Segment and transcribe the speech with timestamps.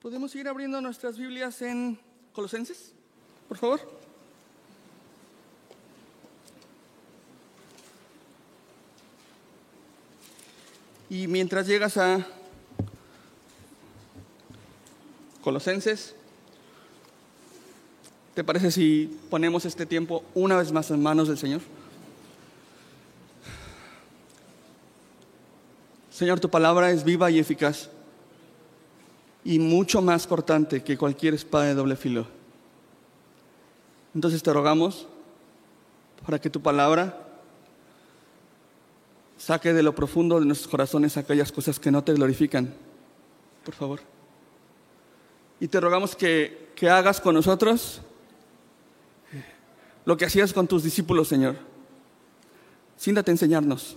[0.00, 2.00] ¿Podemos ir abriendo nuestras Biblias en
[2.32, 2.94] Colosenses,
[3.48, 3.80] por favor?
[11.10, 12.26] Y mientras llegas a
[15.42, 16.14] Colosenses,
[18.34, 21.60] ¿te parece si ponemos este tiempo una vez más en manos del Señor?
[26.10, 27.90] Señor, tu palabra es viva y eficaz
[29.44, 32.26] y mucho más cortante que cualquier espada de doble filo.
[34.14, 35.06] Entonces te rogamos
[36.24, 37.26] para que tu palabra
[39.38, 42.74] saque de lo profundo de nuestros corazones aquellas cosas que no te glorifican,
[43.64, 44.00] por favor.
[45.60, 48.02] Y te rogamos que, que hagas con nosotros
[50.04, 51.56] lo que hacías con tus discípulos, Señor.
[52.96, 53.96] Siéntate a enseñarnos.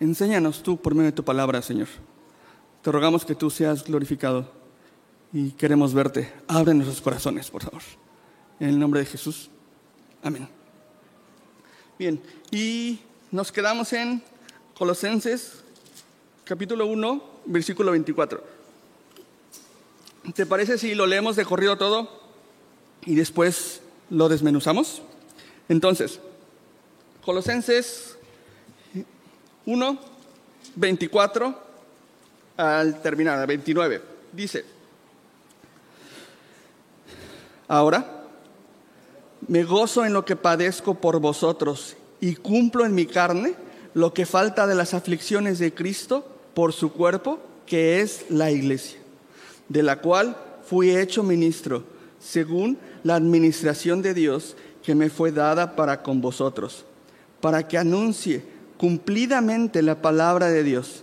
[0.00, 1.88] Enséñanos tú por medio de tu palabra, Señor.
[2.82, 4.50] Te rogamos que tú seas glorificado
[5.34, 6.32] y queremos verte.
[6.48, 7.82] Abre nuestros corazones, por favor.
[8.58, 9.50] En el nombre de Jesús.
[10.22, 10.48] Amén.
[11.98, 14.22] Bien, y nos quedamos en
[14.78, 15.62] Colosenses
[16.44, 18.42] capítulo 1, versículo 24.
[20.34, 22.08] ¿Te parece si lo leemos de corrido todo
[23.04, 25.02] y después lo desmenuzamos?
[25.68, 26.18] Entonces,
[27.22, 28.16] Colosenses
[29.66, 30.00] 1,
[30.76, 31.69] 24
[32.60, 34.02] al terminar, 29.
[34.32, 34.64] Dice,
[37.66, 38.24] ahora
[39.48, 43.54] me gozo en lo que padezco por vosotros y cumplo en mi carne
[43.94, 49.00] lo que falta de las aflicciones de Cristo por su cuerpo, que es la iglesia,
[49.68, 51.82] de la cual fui hecho ministro,
[52.20, 56.84] según la administración de Dios que me fue dada para con vosotros,
[57.40, 58.44] para que anuncie
[58.76, 61.02] cumplidamente la palabra de Dios,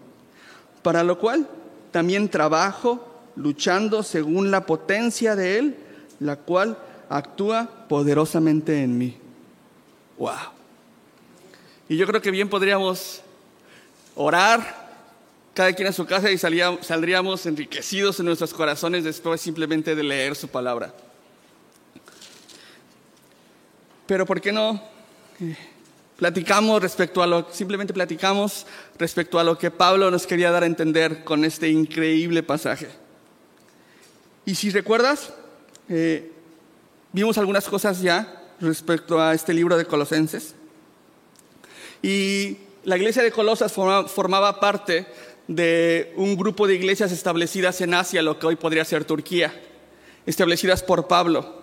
[0.81, 1.47] Para lo cual
[1.91, 5.77] también trabajo luchando según la potencia de Él,
[6.19, 6.77] la cual
[7.09, 9.17] actúa poderosamente en mí.
[10.17, 10.35] ¡Wow!
[11.89, 13.21] Y yo creo que bien podríamos
[14.15, 14.81] orar
[15.53, 20.35] cada quien a su casa y saldríamos enriquecidos en nuestros corazones después simplemente de leer
[20.35, 20.93] su palabra.
[24.07, 24.81] Pero ¿por qué no
[25.39, 25.57] eh,
[26.21, 28.67] platicamos respecto a lo, simplemente platicamos
[28.99, 32.87] respecto a lo que Pablo nos quería dar a entender con este increíble pasaje?
[34.45, 35.33] Y si recuerdas,
[35.89, 36.31] eh,
[37.11, 40.53] vimos algunas cosas ya respecto a este libro de Colosenses.
[42.03, 45.07] Y la iglesia de Colosas formaba parte
[45.47, 49.59] de un grupo de iglesias establecidas en Asia, lo que hoy podría ser Turquía,
[50.27, 51.60] establecidas por Pablo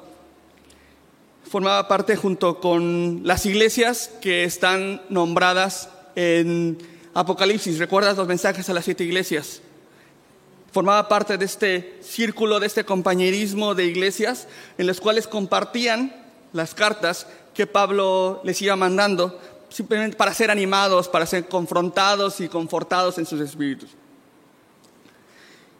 [1.48, 6.78] formaba parte junto con las iglesias que están nombradas en
[7.14, 7.78] Apocalipsis.
[7.78, 9.62] ¿Recuerdas los mensajes a las siete iglesias?
[10.72, 16.14] Formaba parte de este círculo, de este compañerismo de iglesias en las cuales compartían
[16.52, 22.48] las cartas que Pablo les iba mandando, simplemente para ser animados, para ser confrontados y
[22.48, 23.90] confortados en sus espíritus.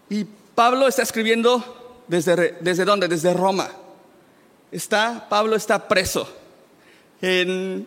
[0.08, 0.24] Y
[0.54, 3.06] Pablo está escribiendo desde, desde dónde?
[3.06, 3.68] Desde Roma
[4.72, 6.28] está, Pablo está preso
[7.20, 7.86] en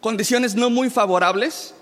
[0.00, 1.74] condiciones no muy favorables,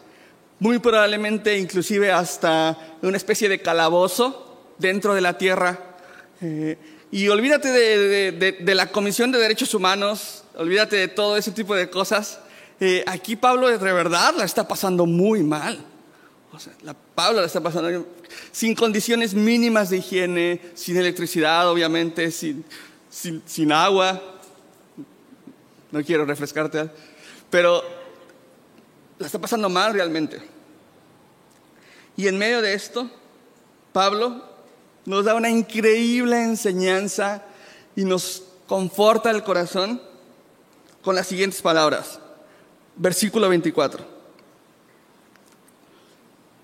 [0.58, 5.78] muy probablemente inclusive hasta una especie de calabozo dentro de la tierra.
[6.42, 6.76] Eh,
[7.10, 12.38] y olvídate de, la Comisión de Derechos Humanos, olvídate de todo ese tipo de cosas.
[12.78, 15.84] Eh, aquí Pablo de verdad la está pasando muy mal.
[16.82, 18.06] La, Pablo la está pasando
[18.52, 22.64] sin condiciones mínimas de higiene, sin electricidad, obviamente, sin,
[23.10, 24.20] sin, agua.
[25.90, 26.88] No quiero refrescarte,
[27.50, 27.82] pero
[29.18, 30.40] la está pasando mal realmente.
[32.16, 33.10] Y en medio de esto,
[33.92, 34.44] Pablo
[35.04, 37.42] nos da una increíble enseñanza
[37.96, 40.00] y nos conforta el corazón
[41.02, 42.20] con las siguientes palabras.
[42.96, 44.04] Versículo 24.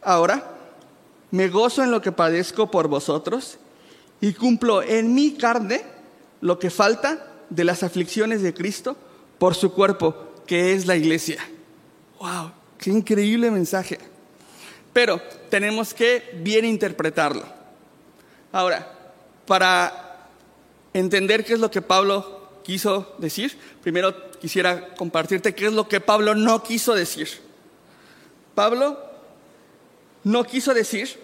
[0.03, 0.53] Ahora,
[1.33, 3.59] me gozo en lo que padezco por vosotros
[4.21, 5.96] y cumplo en mi carne
[6.47, 8.97] lo que falta de las aflicciones de Cristo
[9.39, 11.45] por su cuerpo, que es la iglesia.
[12.21, 12.53] ¡Wow!
[12.79, 13.99] ¡Qué increíble mensaje!
[14.93, 15.21] Pero
[15.51, 17.45] tenemos que bien interpretarlo.
[18.53, 19.13] Ahora,
[19.45, 20.29] para
[20.95, 26.01] entender qué es lo que Pablo quiso decir, primero quisiera compartirte qué es lo que
[26.01, 27.29] Pablo no quiso decir.
[28.55, 29.01] Pablo
[30.23, 31.19] no quiso decir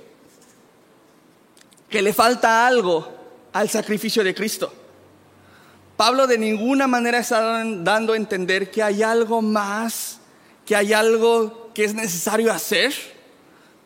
[1.89, 3.09] que le falta algo
[3.53, 4.82] al sacrificio de Cristo.
[5.97, 10.19] Pablo de ninguna manera está dando a entender que hay algo más,
[10.65, 12.93] que hay algo que es necesario hacer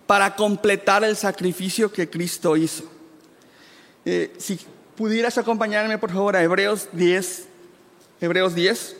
[0.06, 2.84] para completar el sacrificio que Cristo hizo.
[4.04, 4.58] Eh, si
[4.96, 7.48] pudieras acompañarme por favor a Hebreos 10,
[8.20, 8.96] Hebreos 10.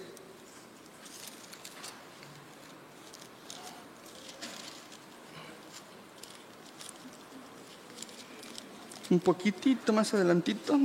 [9.08, 10.76] Un poquitito más adelantito.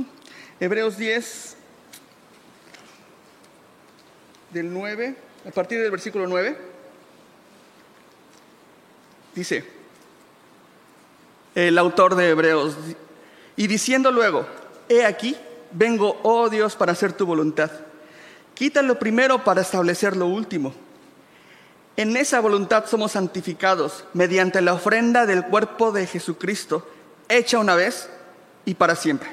[0.60, 1.56] Hebreos 10,
[4.52, 5.14] del 9,
[5.48, 6.56] a partir del versículo 9,
[9.34, 9.64] dice
[11.54, 12.76] el autor de Hebreos,
[13.56, 14.46] y diciendo luego,
[14.88, 15.36] he aquí,
[15.72, 17.70] vengo, oh Dios, para hacer tu voluntad.
[18.54, 20.74] Quita lo primero para establecer lo último.
[21.96, 26.88] En esa voluntad somos santificados mediante la ofrenda del cuerpo de Jesucristo,
[27.28, 28.08] hecha una vez
[28.64, 29.28] y para siempre.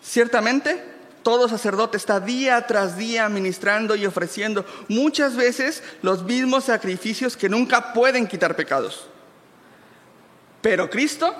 [0.00, 0.80] Ciertamente,
[1.28, 7.50] todo sacerdote está día tras día ministrando y ofreciendo muchas veces los mismos sacrificios que
[7.50, 9.08] nunca pueden quitar pecados.
[10.62, 11.34] Pero Cristo,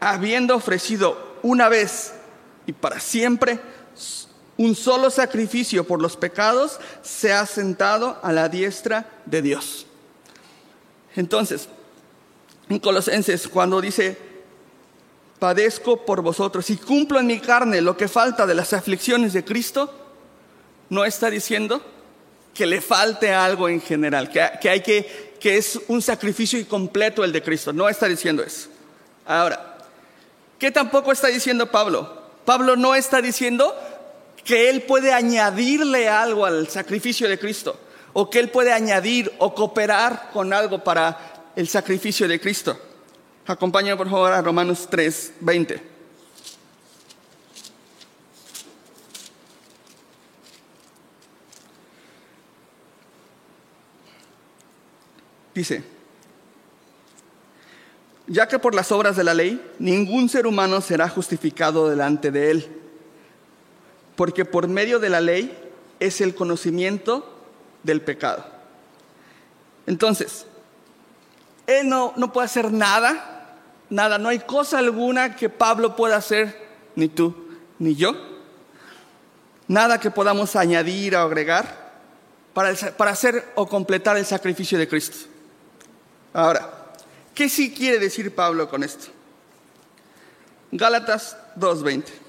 [0.00, 2.12] habiendo ofrecido una vez
[2.66, 3.58] y para siempre
[4.58, 9.86] un solo sacrificio por los pecados, se ha sentado a la diestra de Dios.
[11.16, 11.70] Entonces,
[12.68, 14.31] en Colosenses, cuando dice,
[15.42, 19.44] padezco por vosotros y cumplo en mi carne lo que falta de las aflicciones de
[19.44, 19.92] Cristo,
[20.88, 21.82] no está diciendo
[22.54, 27.32] que le falte algo en general, que, hay que, que es un sacrificio incompleto el
[27.32, 27.72] de Cristo.
[27.72, 28.68] No está diciendo eso.
[29.26, 29.78] Ahora,
[30.60, 32.22] ¿qué tampoco está diciendo Pablo?
[32.44, 33.74] Pablo no está diciendo
[34.44, 37.76] que él puede añadirle algo al sacrificio de Cristo,
[38.12, 42.78] o que él puede añadir o cooperar con algo para el sacrificio de Cristo.
[43.46, 45.82] Acompáñame por favor a Romanos 3, 20.
[55.54, 55.84] Dice,
[58.26, 62.50] ya que por las obras de la ley ningún ser humano será justificado delante de
[62.50, 62.68] él,
[64.16, 65.58] porque por medio de la ley
[66.00, 67.28] es el conocimiento
[67.82, 68.46] del pecado.
[69.86, 70.46] Entonces,
[71.66, 73.31] él no, no puede hacer nada
[73.92, 76.66] nada, no hay cosa alguna que Pablo pueda hacer,
[76.96, 77.34] ni tú,
[77.78, 78.14] ni yo.
[79.68, 81.92] Nada que podamos añadir o agregar
[82.54, 85.28] para, para hacer o completar el sacrificio de Cristo.
[86.32, 86.92] Ahora,
[87.34, 89.08] ¿qué sí quiere decir Pablo con esto?
[90.70, 92.21] Gálatas 2.20.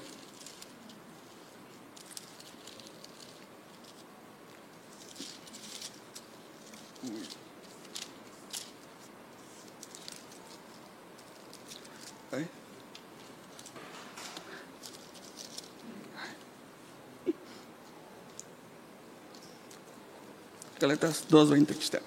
[20.84, 22.00] Galatas 2.20.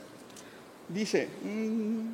[0.88, 2.10] Dice, mm,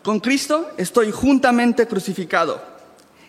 [0.00, 2.62] con Cristo estoy juntamente crucificado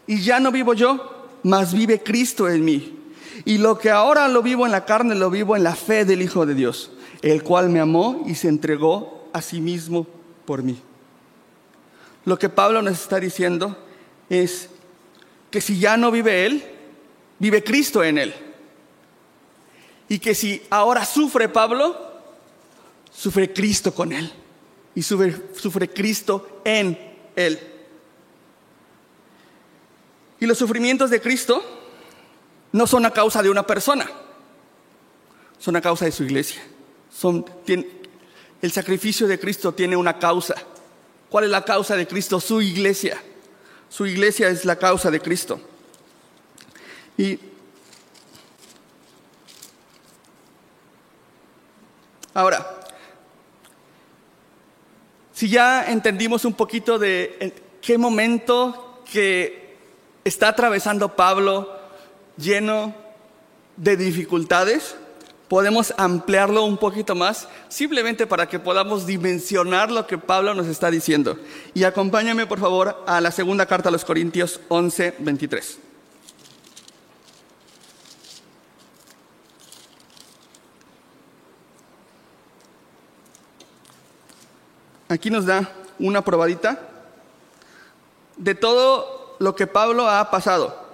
[0.06, 2.96] y ya no vivo yo, mas vive Cristo en mí.
[3.44, 6.22] Y lo que ahora lo vivo en la carne, lo vivo en la fe del
[6.22, 6.92] Hijo de Dios,
[7.24, 10.06] el cual me amó y se entregó a sí mismo
[10.46, 10.80] por mí.
[12.24, 13.76] Lo que Pablo nos está diciendo
[14.30, 14.70] es
[15.50, 16.64] que si ya no vive Él,
[17.40, 18.47] vive Cristo en Él.
[20.10, 21.96] Y que si ahora sufre Pablo,
[23.12, 24.32] sufre Cristo con él.
[24.96, 26.98] Y sufre, Cristo en
[27.36, 27.60] él.
[30.40, 31.64] Y los sufrimientos de Cristo
[32.72, 34.10] no son a causa de una persona,
[35.60, 36.62] son a causa de su iglesia.
[37.12, 37.46] Son,
[38.62, 40.56] el sacrificio de Cristo tiene una causa.
[41.30, 42.40] ¿Cuál es la causa de Cristo?
[42.40, 43.22] Su iglesia.
[43.90, 45.60] Su iglesia es la causa de Cristo.
[47.18, 47.40] Y
[52.38, 52.68] Ahora,
[55.34, 57.52] si ya entendimos un poquito de
[57.82, 59.76] qué momento que
[60.24, 61.68] está atravesando Pablo
[62.38, 62.94] lleno
[63.76, 64.96] de dificultades,
[65.48, 70.92] podemos ampliarlo un poquito más, simplemente para que podamos dimensionar lo que Pablo nos está
[70.92, 71.40] diciendo.
[71.74, 75.87] Y acompáñame, por favor, a la segunda carta a los Corintios 11, 23.
[85.10, 86.80] Aquí nos da una probadita
[88.36, 90.86] de todo lo que Pablo ha pasado.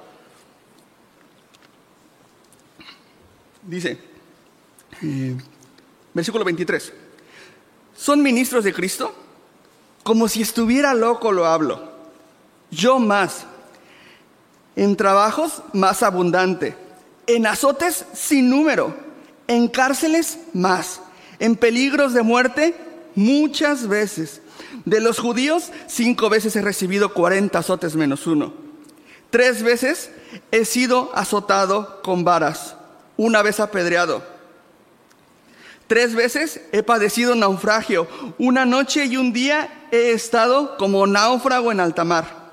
[3.64, 3.98] Dice,
[5.02, 5.36] eh,
[6.14, 6.94] versículo 23,
[7.96, 9.16] ¿son ministros de Cristo?
[10.04, 11.92] Como si estuviera loco lo hablo.
[12.70, 13.46] Yo más,
[14.76, 16.76] en trabajos más abundante,
[17.26, 18.96] en azotes sin número,
[19.48, 21.02] en cárceles más,
[21.40, 22.76] en peligros de muerte
[23.16, 24.42] muchas veces.
[24.86, 28.54] De los judíos, cinco veces he recibido cuarenta azotes menos uno.
[29.30, 30.12] Tres veces
[30.52, 32.76] he sido azotado con varas,
[33.18, 34.24] una vez apedreado.
[35.88, 38.08] Tres veces he padecido naufragio.
[38.38, 42.44] Una noche y un día he estado como náufrago en alta mar.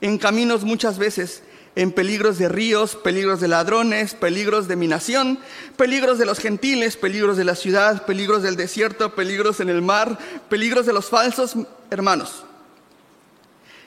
[0.00, 1.42] En caminos muchas veces
[1.76, 5.38] en peligros de ríos, peligros de ladrones, peligros de mi nación,
[5.76, 10.18] peligros de los gentiles, peligros de la ciudad, peligros del desierto, peligros en el mar,
[10.48, 11.54] peligros de los falsos
[11.90, 12.44] hermanos.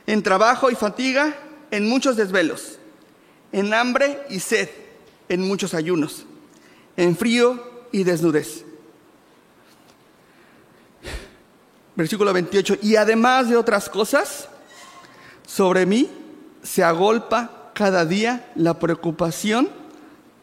[0.06, 1.36] En trabajo y fatiga,
[1.72, 2.78] en muchos desvelos,
[3.52, 4.70] en hambre y sed,
[5.28, 6.26] en muchos ayunos,
[6.96, 8.66] en frío y desnudez.
[11.96, 12.78] Versículo 28.
[12.84, 14.48] Y además de otras cosas,
[15.48, 16.08] sobre mí
[16.62, 19.70] se agolpa cada día la preocupación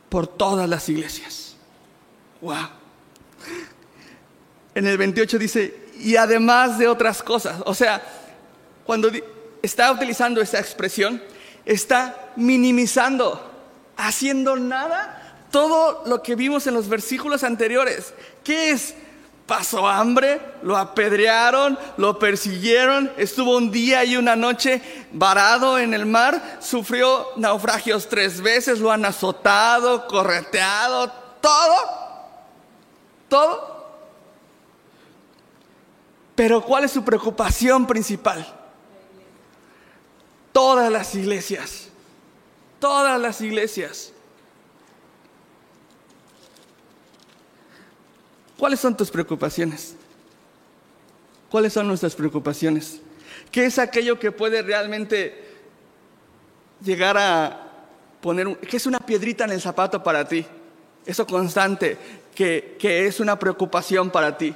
[0.08, 1.54] por todas las iglesias.
[2.40, 2.70] Wow.
[4.74, 8.02] En el 28 dice, y además de otras cosas, o sea,
[8.86, 9.10] cuando
[9.60, 11.22] está utilizando esa expresión,
[11.66, 13.38] está minimizando,
[13.98, 18.14] haciendo nada todo lo que vimos en los versículos anteriores.
[18.42, 18.94] ¿Qué es?
[19.46, 26.04] Pasó hambre, lo apedrearon, lo persiguieron, estuvo un día y una noche varado en el
[26.04, 31.74] mar, sufrió naufragios tres veces, lo han azotado, correteado, todo,
[33.28, 33.76] todo.
[36.34, 38.46] Pero ¿cuál es su preocupación principal?
[40.52, 41.88] Todas las iglesias,
[42.80, 44.12] todas las iglesias.
[48.58, 49.94] ¿Cuáles son tus preocupaciones?
[51.50, 53.00] ¿Cuáles son nuestras preocupaciones?
[53.50, 55.44] ¿Qué es aquello que puede realmente
[56.82, 57.70] llegar a
[58.20, 60.44] poner, qué es una piedrita en el zapato para ti?
[61.04, 61.98] Eso constante,
[62.34, 64.54] que, que es una preocupación para ti.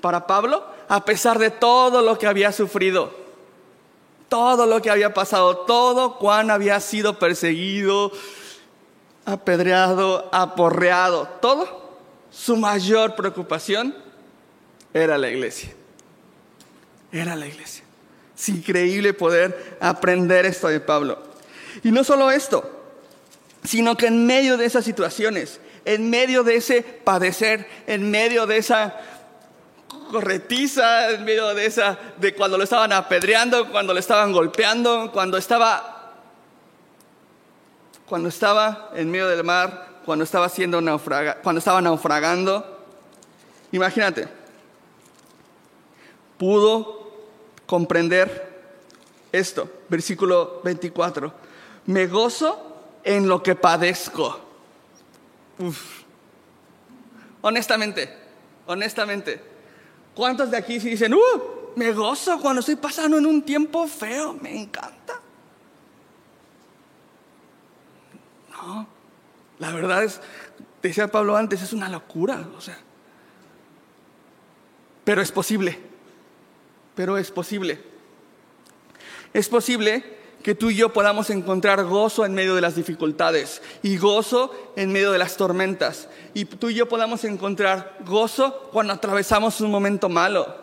[0.00, 3.14] Para Pablo, a pesar de todo lo que había sufrido,
[4.28, 8.10] todo lo que había pasado, todo cuán había sido perseguido,
[9.24, 11.87] apedreado, aporreado, todo
[12.30, 13.94] su mayor preocupación
[14.92, 15.70] era la iglesia.
[17.12, 17.84] Era la iglesia.
[18.36, 21.22] Es increíble poder aprender esto de Pablo.
[21.82, 22.78] Y no solo esto,
[23.64, 28.58] sino que en medio de esas situaciones, en medio de ese padecer, en medio de
[28.58, 29.00] esa
[30.10, 35.36] corretiza, en medio de esa, de cuando lo estaban apedreando, cuando lo estaban golpeando, cuando
[35.36, 36.14] estaba,
[38.06, 40.80] cuando estaba en medio del mar, cuando estaba, siendo
[41.42, 42.86] cuando estaba naufragando.
[43.72, 44.28] Imagínate,
[46.38, 47.10] pudo
[47.66, 48.48] comprender
[49.32, 51.32] esto, versículo 24.
[51.86, 52.68] Me gozo
[53.04, 54.40] en lo que padezco.
[57.42, 58.16] Honestamente,
[58.66, 59.42] honestamente,
[60.14, 61.18] ¿cuántos de aquí se dicen, uh,
[61.76, 65.20] me gozo cuando estoy pasando en un tiempo feo, me encanta?
[68.50, 68.97] No,
[69.58, 70.20] la verdad es,
[70.82, 72.78] decía Pablo antes, es una locura, o sea.
[75.04, 75.78] Pero es posible,
[76.94, 77.80] pero es posible.
[79.32, 83.96] Es posible que tú y yo podamos encontrar gozo en medio de las dificultades y
[83.96, 86.08] gozo en medio de las tormentas.
[86.34, 90.56] Y tú y yo podamos encontrar gozo cuando atravesamos un momento malo.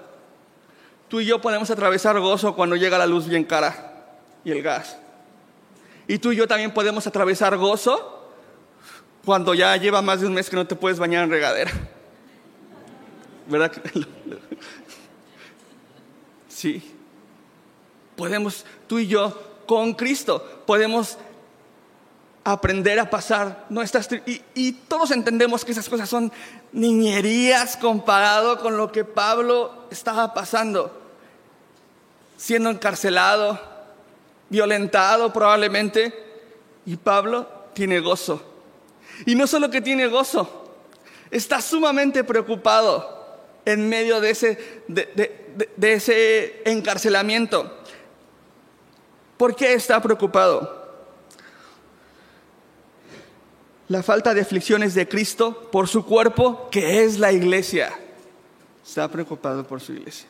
[1.09, 4.05] Tú y yo podemos atravesar gozo cuando llega la luz bien cara
[4.43, 4.97] y el gas.
[6.07, 8.14] Y tú y yo también podemos atravesar gozo
[9.25, 11.71] cuando ya lleva más de un mes que no te puedes bañar en regadera.
[13.47, 13.71] ¿Verdad?
[16.47, 16.81] Sí.
[18.15, 21.17] Podemos, tú y yo, con Cristo, podemos
[22.45, 24.07] aprender a pasar nuestras...
[24.25, 26.31] Y, y todos entendemos que esas cosas son
[26.71, 30.97] niñerías comparado con lo que Pablo estaba pasando.
[32.37, 33.59] Siendo encarcelado,
[34.49, 36.13] violentado probablemente.
[36.85, 38.54] Y Pablo tiene gozo
[39.25, 40.65] y no solo que tiene gozo,
[41.31, 43.15] está sumamente preocupado
[43.65, 47.79] en medio de ese, de, ese encarcelamiento.
[49.37, 50.85] ¿Por qué está preocupado?
[53.87, 57.91] La falta de aflicciones de Cristo por su cuerpo, que es la iglesia.
[58.85, 60.27] Está preocupado por su iglesia,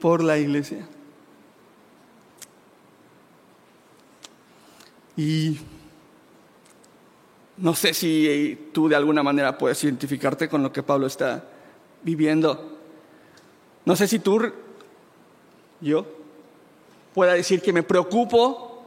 [0.00, 0.86] por la iglesia.
[5.16, 5.58] Y
[7.62, 11.44] no sé si tú de alguna manera puedes identificarte con lo que Pablo está
[12.02, 12.76] viviendo.
[13.84, 14.52] No sé si tú,
[15.80, 16.04] yo,
[17.14, 18.82] pueda decir que me preocupo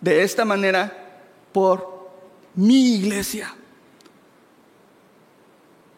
[0.00, 2.10] de esta manera por
[2.56, 3.54] mi iglesia,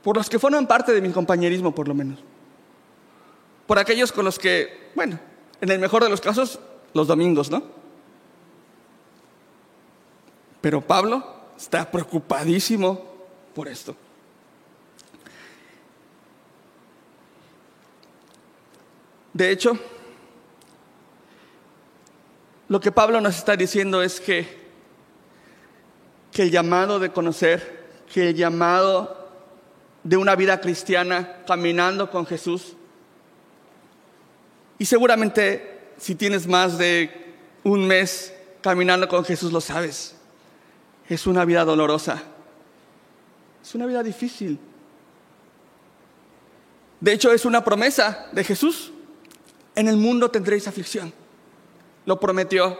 [0.02, 2.18] por los que forman parte de mi compañerismo por lo menos,
[3.66, 5.18] por aquellos con los que, bueno,
[5.62, 6.60] en el mejor de los casos,
[6.92, 7.62] los domingos, ¿no?
[10.60, 13.00] Pero Pablo está preocupadísimo
[13.54, 13.94] por esto.
[19.32, 19.78] De hecho,
[22.68, 24.60] lo que Pablo nos está diciendo es que,
[26.32, 29.30] que el llamado de conocer, que el llamado
[30.02, 32.74] de una vida cristiana caminando con Jesús,
[34.78, 40.16] y seguramente si tienes más de un mes caminando con Jesús lo sabes,
[41.12, 42.22] es una vida dolorosa,
[43.62, 44.58] es una vida difícil.
[47.00, 48.92] De hecho, es una promesa de Jesús.
[49.74, 51.12] En el mundo tendréis aflicción.
[52.06, 52.78] Lo prometió.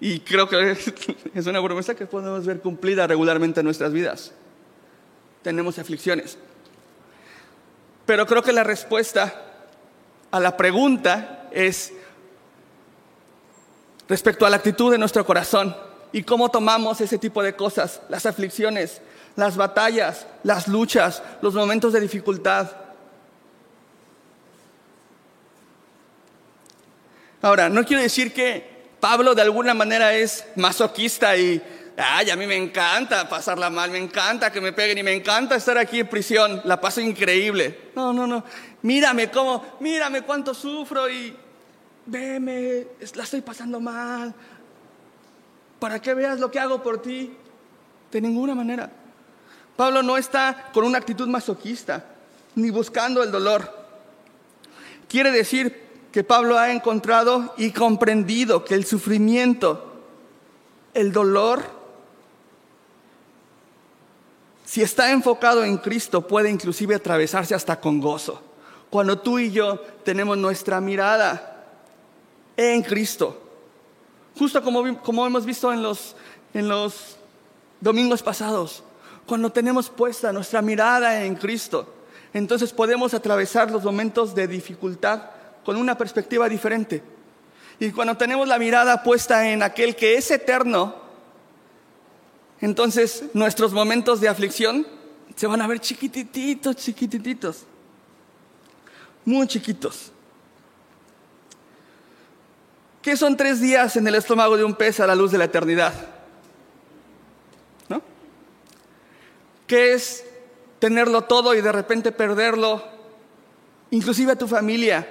[0.00, 0.76] Y creo que
[1.34, 4.32] es una promesa que podemos ver cumplida regularmente en nuestras vidas.
[5.42, 6.38] Tenemos aflicciones.
[8.04, 9.42] Pero creo que la respuesta
[10.30, 11.92] a la pregunta es
[14.08, 15.74] respecto a la actitud de nuestro corazón
[16.14, 19.00] y cómo tomamos ese tipo de cosas, las aflicciones,
[19.34, 22.70] las batallas, las luchas, los momentos de dificultad.
[27.42, 28.64] Ahora, no quiero decir que
[29.00, 31.60] Pablo de alguna manera es masoquista y,
[31.96, 35.56] ay, a mí me encanta pasarla mal, me encanta que me peguen y me encanta
[35.56, 37.90] estar aquí en prisión, la paso increíble.
[37.96, 38.44] No, no, no.
[38.82, 41.36] Mírame cómo, mírame cuánto sufro y
[42.06, 44.32] veme, la estoy pasando mal.
[45.84, 47.36] Para que veas lo que hago por ti.
[48.10, 48.90] De ninguna manera.
[49.76, 52.06] Pablo no está con una actitud masoquista,
[52.54, 53.70] ni buscando el dolor.
[55.06, 60.00] Quiere decir que Pablo ha encontrado y comprendido que el sufrimiento,
[60.94, 61.62] el dolor,
[64.64, 68.42] si está enfocado en Cristo, puede inclusive atravesarse hasta con gozo.
[68.88, 71.66] Cuando tú y yo tenemos nuestra mirada
[72.56, 73.43] en Cristo,
[74.38, 76.16] justo como, como hemos visto en los,
[76.52, 77.16] en los
[77.80, 78.82] domingos pasados,
[79.26, 81.94] cuando tenemos puesta nuestra mirada en Cristo,
[82.32, 85.30] entonces podemos atravesar los momentos de dificultad
[85.64, 87.02] con una perspectiva diferente.
[87.80, 90.94] Y cuando tenemos la mirada puesta en aquel que es eterno,
[92.60, 94.86] entonces nuestros momentos de aflicción
[95.34, 97.64] se van a ver chiquititos, chiquititos,
[99.24, 100.12] muy chiquitos.
[103.04, 105.44] ¿Qué son tres días en el estómago de un pez a la luz de la
[105.44, 105.92] eternidad?
[107.90, 108.00] ¿No?
[109.66, 110.24] ¿Qué es
[110.78, 112.82] tenerlo todo y de repente perderlo?
[113.90, 115.06] Inclusive a tu familia,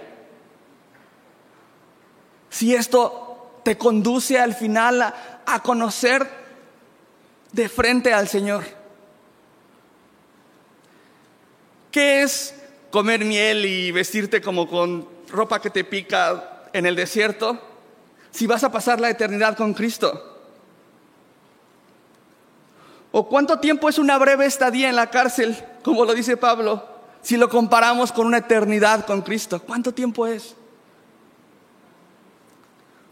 [2.50, 6.28] si esto te conduce al final a, conocer
[7.52, 8.64] de frente al Señor.
[11.92, 12.56] ¿Qué es
[12.90, 17.70] comer miel y vestirte como con ropa que te pica en el desierto
[18.34, 20.32] si vas a pasar la eternidad con Cristo?
[23.12, 26.84] ¿O cuánto tiempo es una breve estadía en la cárcel, como lo dice Pablo,
[27.22, 29.62] si lo comparamos con una eternidad con Cristo?
[29.62, 30.56] ¿Cuánto tiempo es?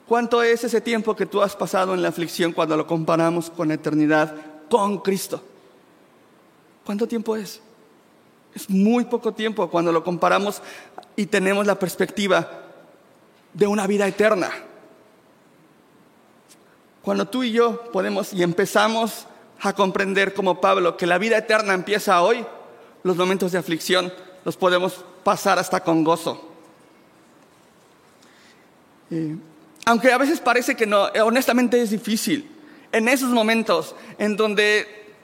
[0.07, 3.67] ¿Cuánto es ese tiempo que tú has pasado en la aflicción cuando lo comparamos con
[3.67, 4.35] la eternidad
[4.69, 5.41] con Cristo?
[6.83, 7.61] ¿Cuánto tiempo es?
[8.55, 10.63] Es muy poco tiempo cuando lo comparamos
[11.15, 12.49] y tenemos la perspectiva
[13.53, 14.49] de una vida eterna.
[17.01, 19.25] Cuando tú y yo podemos y empezamos
[19.59, 22.45] a comprender como Pablo que la vida eterna empieza hoy,
[23.03, 24.13] los momentos de aflicción
[24.45, 26.49] los podemos pasar hasta con gozo.
[29.85, 32.49] Aunque a veces parece que no, honestamente es difícil.
[32.91, 35.15] En esos momentos en donde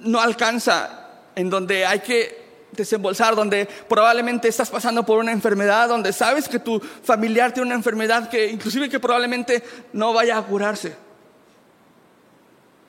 [0.00, 6.12] no alcanza, en donde hay que desembolsar, donde probablemente estás pasando por una enfermedad, donde
[6.12, 11.03] sabes que tu familiar tiene una enfermedad que inclusive que probablemente no vaya a curarse.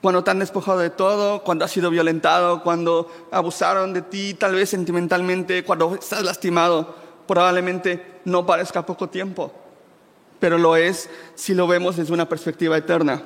[0.06, 4.54] Cuando te han despojado de todo, cuando has sido violentado, cuando abusaron de ti, tal
[4.54, 6.94] vez sentimentalmente, cuando estás lastimado,
[7.26, 9.52] probablemente no parezca poco tiempo
[10.40, 13.24] pero lo es si lo vemos desde una perspectiva eterna.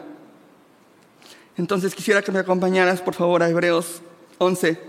[1.57, 4.01] Entonces quisiera que me acompañaras, por favor, a Hebreos
[4.37, 4.79] 11.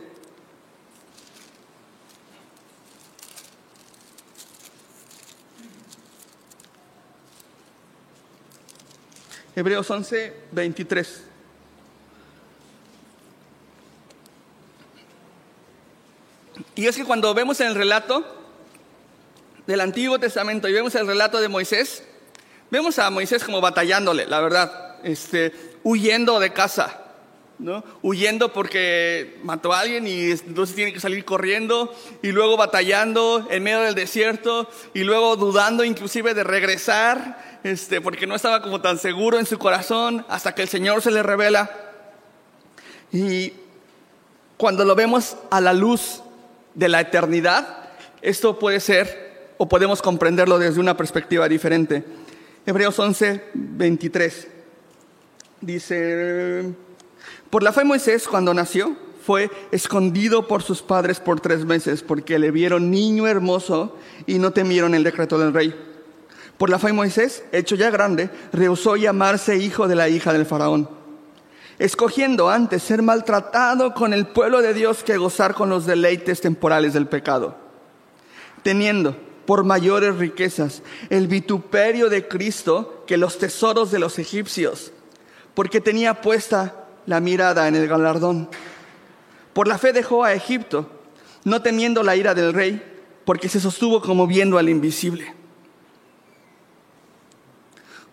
[9.56, 11.29] Hebreos 11, 23.
[16.74, 18.24] Y es que cuando vemos el relato
[19.66, 22.04] del Antiguo Testamento y vemos el relato de Moisés,
[22.70, 25.52] vemos a Moisés como batallándole, la verdad, este,
[25.82, 27.00] huyendo de casa,
[27.58, 27.84] ¿no?
[28.02, 33.62] huyendo porque mató a alguien y entonces tiene que salir corriendo y luego batallando en
[33.62, 38.98] medio del desierto y luego dudando inclusive de regresar este, porque no estaba como tan
[38.98, 41.70] seguro en su corazón hasta que el Señor se le revela.
[43.12, 43.52] Y
[44.56, 46.22] cuando lo vemos a la luz
[46.74, 47.90] de la eternidad,
[48.22, 52.04] esto puede ser o podemos comprenderlo desde una perspectiva diferente.
[52.66, 54.48] Hebreos 11, 23
[55.60, 56.72] dice,
[57.50, 62.38] por la fe Moisés cuando nació fue escondido por sus padres por tres meses porque
[62.38, 65.74] le vieron niño hermoso y no temieron el decreto del rey.
[66.56, 70.99] Por la fe Moisés, hecho ya grande, rehusó llamarse hijo de la hija del faraón
[71.80, 76.92] escogiendo antes ser maltratado con el pueblo de Dios que gozar con los deleites temporales
[76.92, 77.56] del pecado,
[78.62, 79.16] teniendo
[79.46, 84.92] por mayores riquezas el vituperio de Cristo que los tesoros de los egipcios,
[85.54, 88.50] porque tenía puesta la mirada en el galardón.
[89.54, 90.86] Por la fe dejó a Egipto,
[91.44, 92.82] no temiendo la ira del rey,
[93.24, 95.34] porque se sostuvo como viendo al invisible.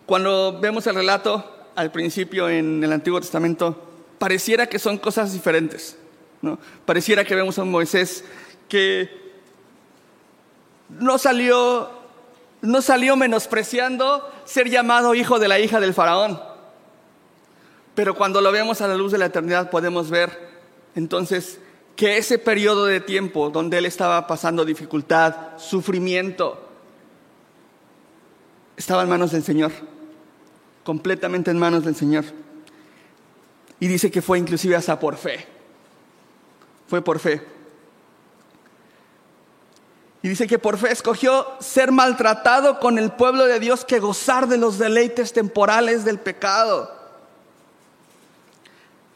[0.06, 3.80] Cuando vemos el relato al principio en el Antiguo Testamento,
[4.18, 5.96] pareciera que son cosas diferentes.
[6.42, 6.58] ¿no?
[6.84, 8.24] Pareciera que vemos a un Moisés
[8.68, 9.08] que
[10.88, 11.88] no salió,
[12.62, 16.42] no salió menospreciando ser llamado hijo de la hija del faraón.
[17.94, 20.36] Pero cuando lo vemos a la luz de la eternidad podemos ver
[20.96, 21.60] entonces
[21.94, 26.60] que ese periodo de tiempo donde él estaba pasando dificultad, sufrimiento,
[28.76, 29.70] estaba en manos del Señor
[30.88, 32.24] completamente en manos del Señor.
[33.78, 35.46] Y dice que fue inclusive hasta por fe.
[36.86, 37.42] Fue por fe.
[40.22, 44.48] Y dice que por fe escogió ser maltratado con el pueblo de Dios que gozar
[44.48, 46.90] de los deleites temporales del pecado.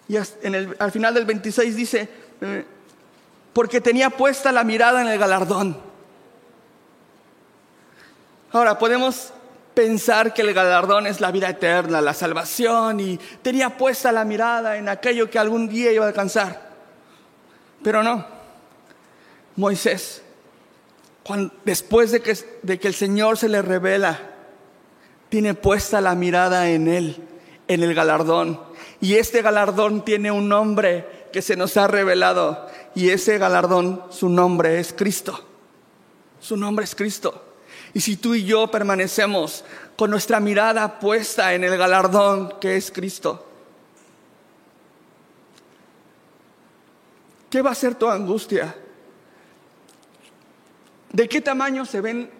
[0.09, 2.11] Y al final del 26 dice,
[2.43, 2.67] eh,
[3.55, 5.81] porque tenía puesta la mirada en el galardón.
[8.53, 9.33] Ahora podemos
[9.75, 14.77] pensar que el galardón es la vida eterna, la salvación, y tenía puesta la mirada
[14.77, 16.71] en aquello que algún día iba a alcanzar.
[17.83, 18.25] Pero no,
[19.57, 20.23] Moisés,
[21.65, 24.21] después de que, de que el Señor se le revela,
[25.29, 27.17] tiene puesta la mirada en Él,
[27.69, 28.61] en el galardón.
[29.01, 34.29] Y este galardón tiene un nombre que se nos ha revelado, y ese galardón, su
[34.29, 35.49] nombre es Cristo.
[36.41, 37.52] Su nombre es Cristo.
[37.95, 39.65] Y si tú y yo permanecemos
[39.97, 43.47] con nuestra mirada puesta en el galardón que es Cristo,
[47.51, 48.75] ¿qué va a ser tu angustia?
[51.13, 52.31] ¿De qué tamaño se ven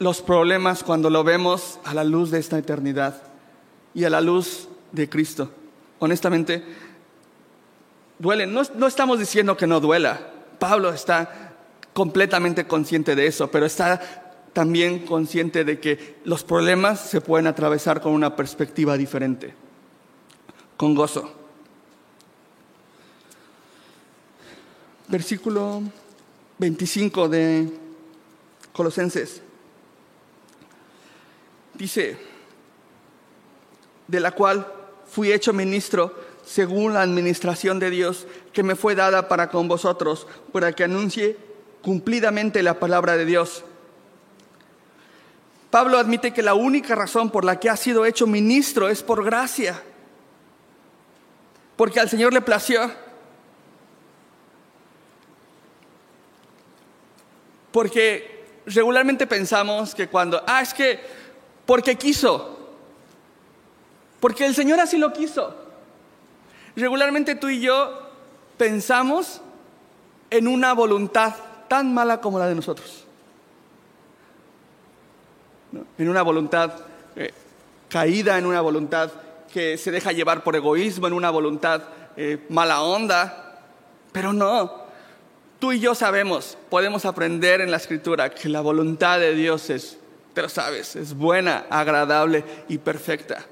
[0.00, 3.22] los problemas cuando lo vemos a la luz de esta eternidad
[3.94, 5.52] y a la luz de Cristo?
[6.00, 6.64] Honestamente,
[8.18, 8.52] duelen.
[8.52, 10.32] No, no estamos diciendo que no duela.
[10.58, 11.52] Pablo está
[11.92, 14.25] completamente consciente de eso, pero está
[14.56, 19.52] también consciente de que los problemas se pueden atravesar con una perspectiva diferente,
[20.78, 21.30] con gozo.
[25.08, 25.82] Versículo
[26.56, 27.70] 25 de
[28.72, 29.42] Colosenses.
[31.74, 32.16] Dice,
[34.08, 34.72] de la cual
[35.04, 36.14] fui hecho ministro
[36.46, 41.36] según la administración de Dios que me fue dada para con vosotros, para que anuncie
[41.82, 43.62] cumplidamente la palabra de Dios
[45.76, 49.22] Pablo admite que la única razón por la que ha sido hecho ministro es por
[49.22, 49.82] gracia,
[51.76, 52.90] porque al Señor le plació.
[57.72, 60.98] Porque regularmente pensamos que cuando, ah, es que,
[61.66, 62.74] porque quiso,
[64.18, 65.54] porque el Señor así lo quiso.
[66.74, 68.00] Regularmente tú y yo
[68.56, 69.42] pensamos
[70.30, 71.34] en una voluntad
[71.68, 73.05] tan mala como la de nosotros
[75.98, 76.72] en una voluntad
[77.16, 77.32] eh,
[77.88, 79.10] caída, en una voluntad
[79.52, 81.82] que se deja llevar por egoísmo, en una voluntad
[82.16, 83.62] eh, mala onda.
[84.12, 84.86] Pero no,
[85.58, 89.98] tú y yo sabemos, podemos aprender en la escritura que la voluntad de Dios es,
[90.34, 93.44] pero sabes, es buena, agradable y perfecta.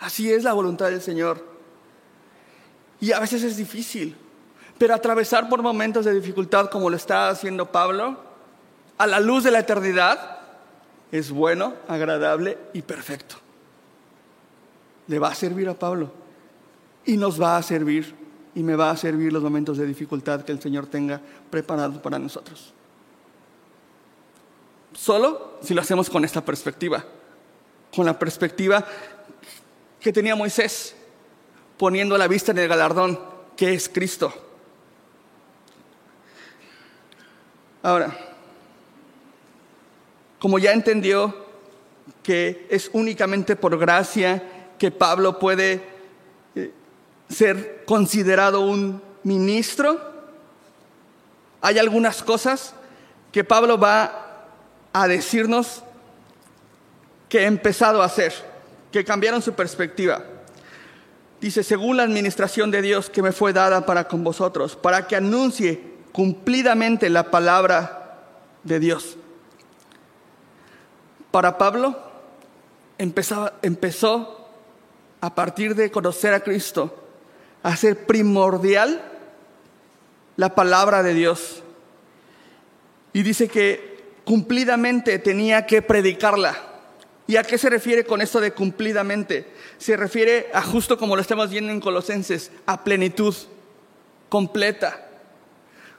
[0.00, 1.44] Así es la voluntad del Señor.
[3.00, 4.16] Y a veces es difícil,
[4.76, 8.20] pero atravesar por momentos de dificultad como lo está haciendo Pablo,
[8.96, 10.37] a la luz de la eternidad,
[11.10, 13.36] es bueno, agradable y perfecto.
[15.06, 16.12] le va a servir a Pablo
[17.06, 18.14] y nos va a servir
[18.54, 22.18] y me va a servir los momentos de dificultad que el Señor tenga preparados para
[22.18, 22.74] nosotros.
[24.92, 27.04] Solo si lo hacemos con esta perspectiva,
[27.94, 28.84] con la perspectiva
[30.00, 30.94] que tenía Moisés,
[31.78, 33.18] poniendo la vista en el galardón,
[33.56, 34.32] que es Cristo.
[37.82, 38.27] Ahora,
[40.38, 41.46] como ya entendió
[42.22, 44.42] que es únicamente por gracia
[44.78, 45.82] que Pablo puede
[46.54, 46.72] eh,
[47.28, 50.00] ser considerado un ministro,
[51.60, 52.74] hay algunas cosas
[53.32, 54.46] que Pablo va
[54.92, 55.82] a decirnos
[57.28, 58.32] que ha empezado a hacer,
[58.90, 60.24] que cambiaron su perspectiva.
[61.40, 65.16] Dice, según la administración de Dios que me fue dada para con vosotros, para que
[65.16, 65.80] anuncie
[66.12, 68.18] cumplidamente la palabra
[68.64, 69.17] de Dios.
[71.38, 71.96] Para Pablo
[72.98, 74.48] empezó, empezó
[75.20, 76.92] a partir de conocer a Cristo
[77.62, 79.00] a ser primordial
[80.34, 81.62] la palabra de Dios.
[83.12, 86.58] Y dice que cumplidamente tenía que predicarla.
[87.28, 89.46] ¿Y a qué se refiere con esto de cumplidamente?
[89.78, 93.36] Se refiere a justo como lo estamos viendo en Colosenses, a plenitud
[94.28, 95.06] completa,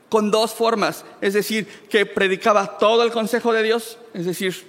[0.09, 4.67] con dos formas, es decir, que predicaba todo el consejo de Dios, es decir,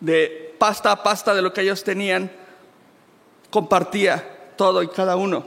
[0.00, 2.30] de pasta a pasta de lo que ellos tenían,
[3.50, 5.44] compartía todo y cada uno.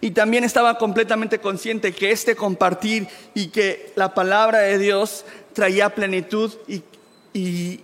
[0.00, 5.94] Y también estaba completamente consciente que este compartir y que la palabra de Dios traía
[5.94, 6.82] plenitud y,
[7.34, 7.80] y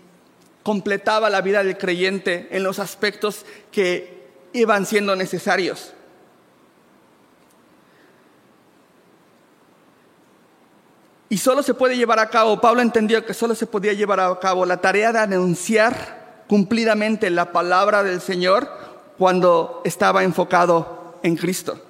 [0.62, 5.92] completaba la vida del creyente en los aspectos que iban siendo necesarios.
[11.28, 14.38] Y solo se puede llevar a cabo, Pablo entendió que solo se podía llevar a
[14.38, 18.68] cabo la tarea de anunciar cumplidamente la palabra del Señor
[19.18, 21.80] cuando estaba enfocado en Cristo.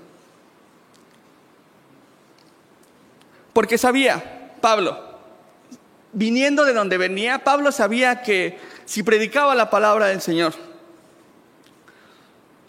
[3.53, 4.99] Porque sabía, Pablo,
[6.13, 10.55] viniendo de donde venía, Pablo sabía que si predicaba la palabra del Señor,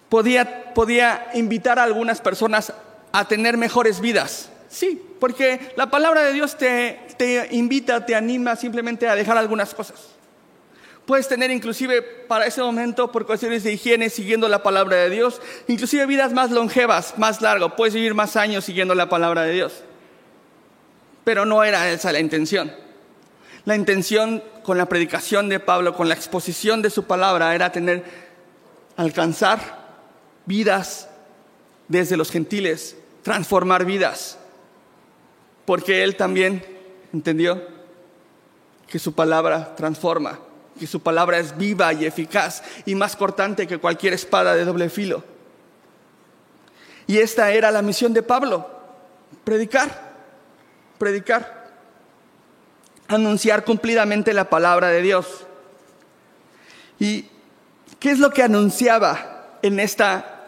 [0.10, 2.74] podía, podía invitar a algunas personas
[3.12, 4.50] a tener mejores vidas.
[4.70, 9.74] Sí, porque la palabra de Dios te, te invita, te anima simplemente a dejar algunas
[9.74, 10.18] cosas.
[11.06, 15.42] Puedes tener inclusive para ese momento, por cuestiones de higiene, siguiendo la palabra de Dios,
[15.70, 17.74] inclusive vidas más longevas, más largas.
[17.78, 19.84] Puedes vivir más años siguiendo la palabra de Dios.
[21.24, 22.74] Pero no era esa la intención.
[23.64, 28.04] La intención con la predicación de Pablo, con la exposición de su palabra, era tener,
[28.98, 29.60] alcanzar
[30.46, 31.08] vidas
[31.88, 34.37] desde los gentiles, transformar vidas
[35.68, 36.64] porque él también
[37.12, 37.62] entendió
[38.88, 40.40] que su palabra transforma,
[40.80, 44.90] que su palabra es viva y eficaz y más cortante que cualquier espada de doble
[44.90, 45.26] filo.
[47.06, 48.66] Y esta era la misión de Pablo,
[49.44, 50.14] predicar,
[50.98, 51.74] predicar,
[53.10, 55.46] anunciar cumplidamente la palabra de Dios.
[56.98, 57.26] ¿Y
[58.00, 60.46] qué es lo que anunciaba en esta?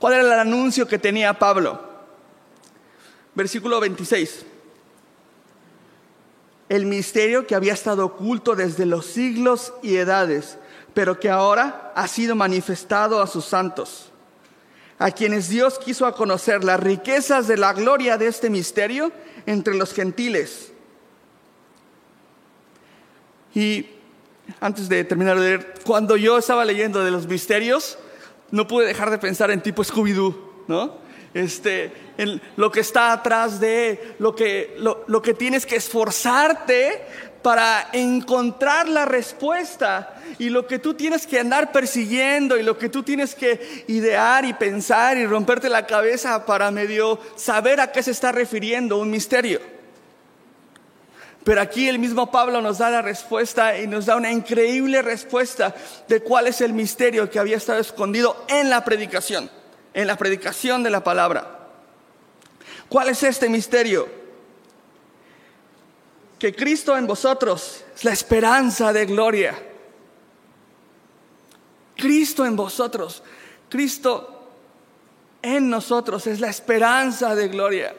[0.00, 1.89] ¿Cuál era el anuncio que tenía Pablo?
[3.34, 4.44] Versículo 26.
[6.68, 10.56] El misterio que había estado oculto desde los siglos y edades,
[10.94, 14.10] pero que ahora ha sido manifestado a sus santos,
[14.98, 19.10] a quienes Dios quiso a conocer las riquezas de la gloria de este misterio
[19.46, 20.72] entre los gentiles.
[23.54, 23.86] Y
[24.60, 27.98] antes de terminar de leer, cuando yo estaba leyendo de los misterios,
[28.50, 30.36] no pude dejar de pensar en tipo Scooby-Doo,
[30.68, 31.09] ¿no?
[31.34, 31.92] Este,
[32.56, 37.02] lo que está atrás de lo que, lo, lo que tienes que esforzarte
[37.42, 42.88] para encontrar la respuesta y lo que tú tienes que andar persiguiendo y lo que
[42.88, 48.02] tú tienes que idear y pensar y romperte la cabeza para medio saber a qué
[48.02, 49.60] se está refiriendo un misterio.
[51.42, 55.74] Pero aquí el mismo Pablo nos da la respuesta y nos da una increíble respuesta
[56.06, 59.50] de cuál es el misterio que había estado escondido en la predicación
[59.94, 61.68] en la predicación de la palabra.
[62.88, 64.08] ¿Cuál es este misterio?
[66.38, 69.54] Que Cristo en vosotros es la esperanza de gloria.
[71.96, 73.22] Cristo en vosotros,
[73.68, 74.48] Cristo
[75.42, 77.94] en nosotros es la esperanza de gloria.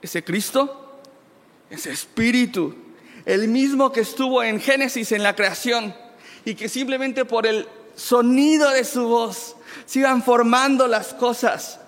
[0.00, 1.00] Ese Cristo,
[1.70, 2.74] ese Espíritu,
[3.24, 5.94] el mismo que estuvo en Génesis en la creación
[6.44, 11.80] y que simplemente por el sonido de su voz se iban formando las cosas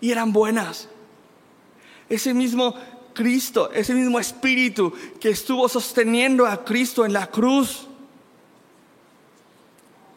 [0.00, 0.88] y eran buenas.
[2.08, 2.74] Ese mismo
[3.14, 7.86] Cristo, ese mismo Espíritu que estuvo sosteniendo a Cristo en la cruz,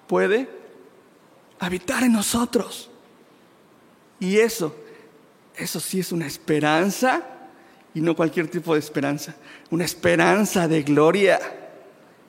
[0.07, 0.49] puede
[1.59, 2.89] habitar en nosotros.
[4.19, 4.75] Y eso,
[5.55, 7.23] eso sí es una esperanza
[7.93, 9.35] y no cualquier tipo de esperanza,
[9.69, 11.39] una esperanza de gloria.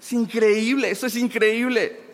[0.00, 2.07] Es increíble, eso es increíble.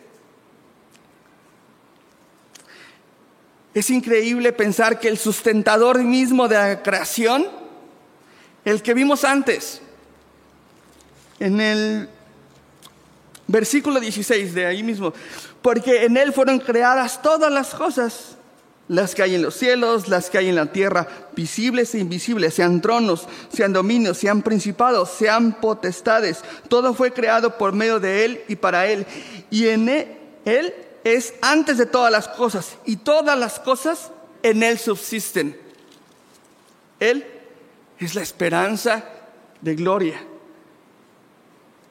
[3.75, 7.45] Es increíble pensar que el sustentador mismo de la creación,
[8.63, 9.81] el que vimos antes,
[11.41, 12.09] en el
[13.47, 15.13] versículo 16 de ahí mismo,
[15.61, 18.37] porque en Él fueron creadas todas las cosas,
[18.87, 22.53] las que hay en los cielos, las que hay en la tierra, visibles e invisibles,
[22.53, 26.45] sean tronos, sean dominios, sean principados, sean potestades.
[26.69, 29.05] Todo fue creado por medio de Él y para Él.
[29.49, 29.89] Y en
[30.45, 30.73] Él
[31.05, 35.57] es antes de todas las cosas y todas las cosas en Él subsisten.
[36.99, 37.25] Él
[37.99, 39.05] es la esperanza
[39.61, 40.19] de gloria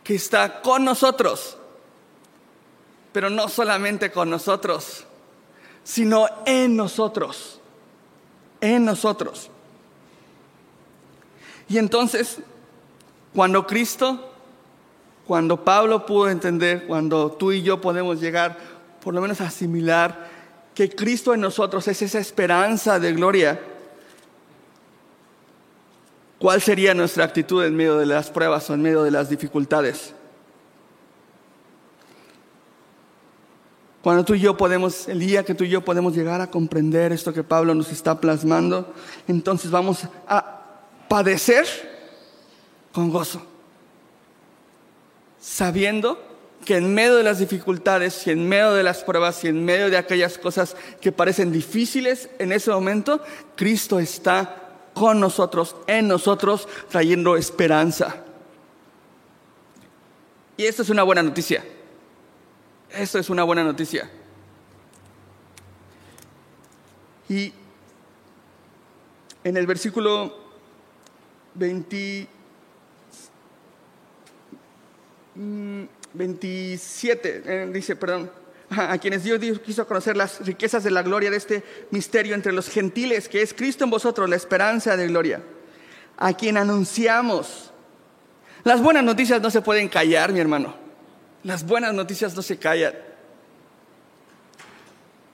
[0.03, 1.57] que está con nosotros,
[3.13, 5.05] pero no solamente con nosotros,
[5.85, 7.61] sino en nosotros,
[8.61, 9.49] en nosotros.
[11.69, 12.39] Y entonces,
[13.33, 14.33] cuando Cristo,
[15.25, 18.74] cuando Pablo pudo entender, cuando tú y yo podemos llegar
[19.05, 20.31] por lo menos asimilar
[20.75, 23.61] que Cristo en nosotros es esa esperanza de gloria,
[26.39, 30.15] ¿cuál sería nuestra actitud en medio de las pruebas o en medio de las dificultades?
[34.03, 37.13] Cuando tú y yo podemos, el día que tú y yo podemos llegar a comprender
[37.13, 38.93] esto que Pablo nos está plasmando,
[39.29, 40.63] entonces vamos a
[41.09, 41.67] padecer
[42.93, 43.43] con gozo,
[45.41, 46.34] sabiendo
[46.65, 49.91] que en medio de las dificultades y en medio de las pruebas y en medio
[49.91, 53.21] de aquellas cosas que parecen difíciles en ese momento,
[53.57, 54.63] Cristo está
[54.95, 58.25] con nosotros, en nosotros, trayendo esperanza.
[60.57, 61.65] Y esto es una buena noticia.
[62.91, 64.11] Esto es una buena noticia.
[67.29, 67.53] Y
[69.43, 70.37] en el versículo
[71.55, 72.29] 20,
[76.15, 78.31] 27, eh, dice, perdón,
[78.71, 82.69] a quienes Dios quiso conocer las riquezas de la gloria de este misterio entre los
[82.69, 85.43] gentiles, que es Cristo en vosotros, la esperanza de gloria,
[86.17, 87.73] a quien anunciamos.
[88.63, 90.75] Las buenas noticias no se pueden callar, mi hermano.
[91.43, 92.95] Las buenas noticias no se callan.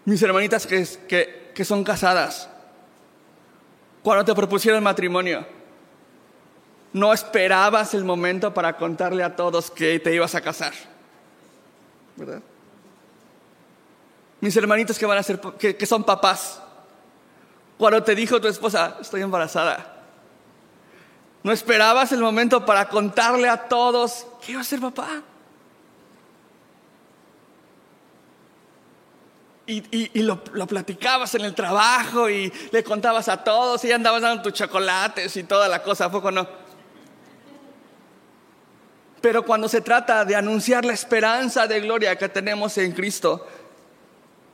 [0.05, 2.49] Mis hermanitas que, que, que son casadas,
[4.03, 5.47] cuando te propusieron matrimonio,
[6.93, 10.73] no esperabas el momento para contarle a todos que te ibas a casar.
[12.17, 12.43] ¿Verdad?
[14.41, 16.61] Mis hermanitos que van a ser, que, son papás.
[17.79, 19.99] Cuando te dijo tu esposa, estoy embarazada.
[21.43, 25.23] No esperabas el momento para contarle a todos que iba a ser papá.
[29.67, 34.43] Y, lo, lo, platicabas en el trabajo y le contabas a todos y andabas dando
[34.43, 36.60] tus chocolates y toda la cosa, ¿a poco no?
[39.21, 43.47] Pero cuando se trata de anunciar la esperanza de gloria que tenemos en Cristo,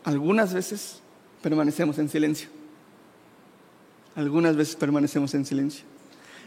[0.05, 1.01] algunas veces
[1.43, 2.49] permanecemos en silencio.
[4.17, 5.85] Algunas veces permanecemos en silencio.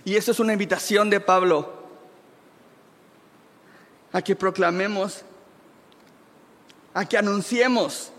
[0.03, 1.79] Y eso es una invitación de Pablo
[4.12, 5.23] a que proclamemos,
[6.93, 8.12] a que anunciemos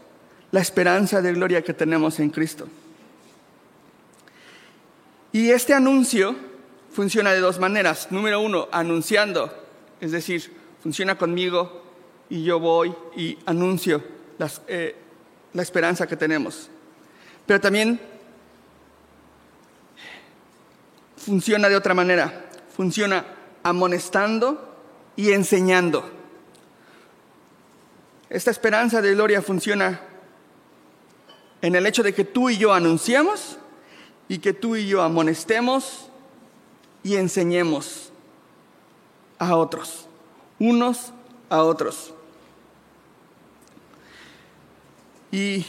[0.53, 2.69] la esperanza de gloria que tenemos en Cristo.
[5.33, 6.37] Y este anuncio
[6.93, 8.09] funciona de dos maneras.
[8.11, 9.53] Número uno, anunciando
[10.01, 11.83] es decir, funciona conmigo
[12.29, 14.03] y yo voy y anuncio
[14.67, 14.97] eh,
[15.53, 16.71] la esperanza que tenemos.
[17.47, 18.01] Pero también
[21.17, 23.27] funciona de otra manera, funciona
[23.63, 24.75] amonestando
[25.17, 26.09] y enseñando.
[28.31, 30.01] Esta esperanza de gloria funciona
[31.61, 33.59] en el hecho de que tú y yo anunciamos
[34.29, 36.09] y que tú y yo amonestemos
[37.03, 38.10] y enseñemos
[39.41, 40.07] a otros,
[40.61, 41.13] unos
[41.49, 42.13] a otros.
[45.33, 45.67] Y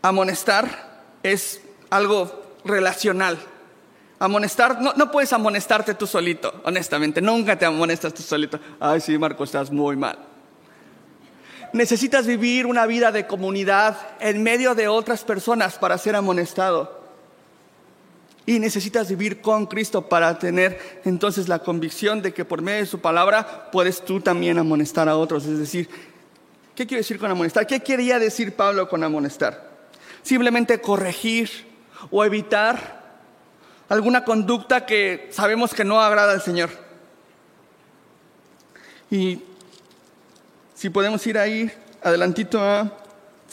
[0.00, 3.38] amonestar es algo relacional.
[4.20, 8.58] Amonestar, no, no, puedes amonestarte tú solito, honestamente, nunca te amonestas tú solito.
[8.80, 10.18] Ay, sí, Marco, estás muy mal.
[11.72, 16.97] Necesitas vivir una vida de comunidad en medio de otras personas para ser amonestado.
[18.48, 22.86] Y necesitas vivir con Cristo para tener entonces la convicción de que por medio de
[22.86, 25.44] su palabra puedes tú también amonestar a otros.
[25.44, 25.86] Es decir,
[26.74, 27.66] ¿qué quiere decir con amonestar?
[27.66, 29.68] ¿Qué quería decir Pablo con amonestar?
[30.22, 31.50] Simplemente corregir
[32.10, 33.20] o evitar
[33.86, 36.70] alguna conducta que sabemos que no agrada al Señor.
[39.10, 39.42] Y
[40.74, 41.70] Si podemos ir ahí
[42.02, 42.90] adelantito a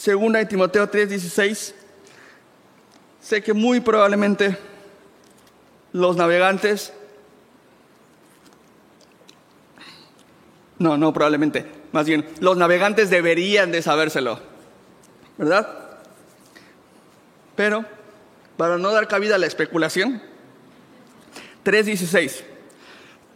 [0.02, 1.74] 2 de Timoteo 3:16.
[3.20, 4.56] Sé que muy probablemente
[5.96, 6.92] los navegantes
[10.78, 11.64] No, no, probablemente.
[11.92, 14.38] Más bien, los navegantes deberían de sabérselo.
[15.38, 15.66] ¿Verdad?
[17.54, 17.86] Pero,
[18.58, 20.22] para no dar cabida a la especulación,
[21.64, 22.42] 3.16.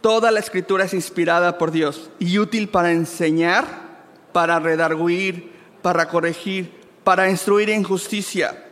[0.01, 3.65] Toda la escritura es inspirada por Dios y útil para enseñar,
[4.33, 5.51] para redarguir,
[5.81, 6.71] para corregir,
[7.03, 8.65] para instruir en justicia,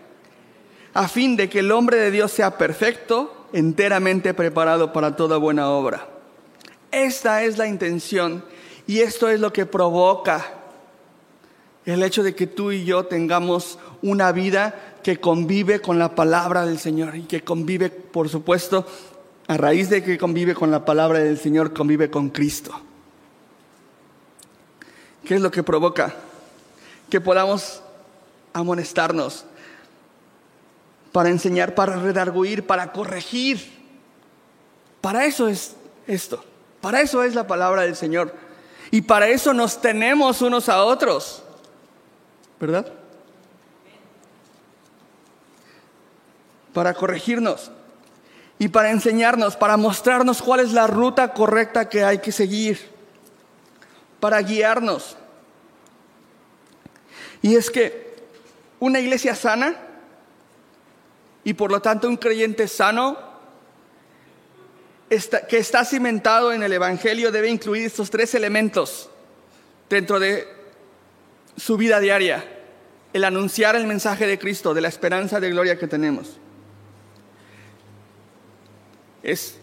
[0.93, 5.69] a fin de que el hombre de Dios sea perfecto, enteramente preparado para toda buena
[5.69, 6.07] obra.
[6.91, 8.43] Esta es la intención
[8.87, 10.53] y esto es lo que provoca
[11.85, 16.65] el hecho de que tú y yo tengamos una vida que convive con la palabra
[16.65, 18.85] del Señor y que convive, por supuesto,
[19.47, 22.71] a raíz de que convive con la palabra del Señor, convive con Cristo.
[25.25, 26.15] ¿Qué es lo que provoca?
[27.09, 27.81] Que podamos
[28.53, 29.45] amonestarnos
[31.11, 33.79] para enseñar, para redarguir, para corregir.
[35.01, 35.75] Para eso es
[36.07, 36.43] esto.
[36.81, 38.33] Para eso es la palabra del Señor.
[38.91, 41.43] Y para eso nos tenemos unos a otros.
[42.59, 42.91] ¿Verdad?
[46.73, 47.71] Para corregirnos
[48.59, 52.89] y para enseñarnos, para mostrarnos cuál es la ruta correcta que hay que seguir,
[54.19, 55.15] para guiarnos.
[57.41, 58.17] Y es que
[58.81, 59.75] una iglesia sana
[61.43, 63.29] y por lo tanto un creyente sano
[65.09, 69.09] que está cimentado en el Evangelio debe incluir estos tres elementos
[69.89, 70.47] dentro de
[71.57, 72.45] su vida diaria.
[73.11, 76.37] El anunciar el mensaje de Cristo, de la esperanza de gloria que tenemos.
[79.23, 79.55] Es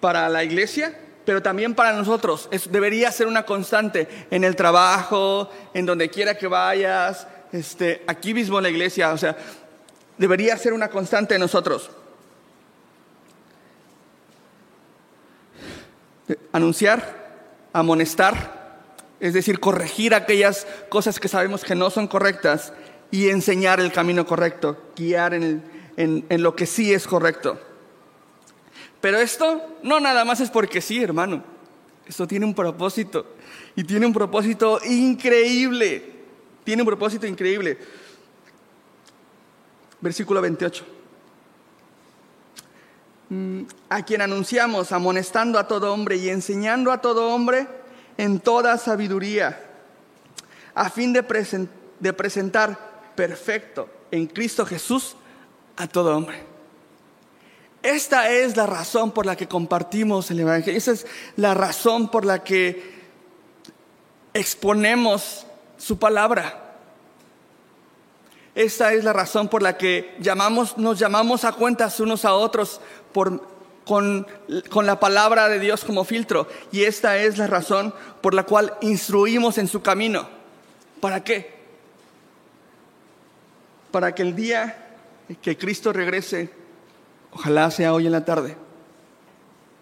[0.00, 2.48] para la iglesia, pero también para nosotros.
[2.70, 8.58] debería ser una constante en el trabajo, en donde quiera que vayas, este, aquí mismo
[8.58, 9.12] en la iglesia.
[9.12, 9.36] O sea,
[10.20, 11.90] debería ser una constante en nosotros.
[16.52, 18.78] anunciar, amonestar,
[19.18, 22.72] es decir, corregir aquellas cosas que sabemos que no son correctas
[23.10, 25.64] y enseñar el camino correcto, guiar en,
[25.96, 27.58] en lo que sí es correcto.
[29.00, 31.42] Pero esto no nada más es porque sí, hermano.
[32.06, 33.26] Esto tiene un propósito
[33.74, 36.02] y tiene un propósito increíble.
[36.64, 37.78] Tiene un propósito increíble.
[40.00, 40.84] Versículo 28.
[43.30, 47.68] Mm, a quien anunciamos, amonestando a todo hombre y enseñando a todo hombre
[48.16, 49.66] en toda sabiduría,
[50.74, 55.14] a fin de, presentar perfecto en Cristo Jesús
[55.76, 56.42] a todo hombre.
[57.82, 60.76] Esta es la razón por la que compartimos el Evangelio.
[60.76, 63.00] Esa es la razón por la que
[64.34, 65.46] exponemos
[65.78, 66.69] su palabra.
[68.60, 72.82] Esta es la razón por la que llamamos, nos llamamos a cuentas unos a otros
[73.86, 74.26] con,
[74.68, 76.46] con la palabra de Dios como filtro.
[76.70, 80.28] Y esta es la razón por la cual instruimos en su camino.
[81.00, 81.54] ¿Para qué?
[83.92, 84.94] Para que el día
[85.40, 86.50] que Cristo regrese,
[87.32, 88.58] ojalá sea hoy en la tarde,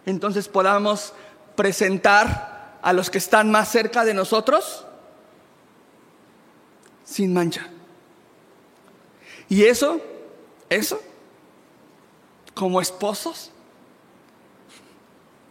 [0.07, 1.14] entonces podamos
[1.57, 4.87] presentar a los que están más cerca de nosotros
[7.05, 7.70] sin mancha.
[9.49, 10.01] Y eso,
[10.68, 11.01] eso
[12.59, 13.53] como esposos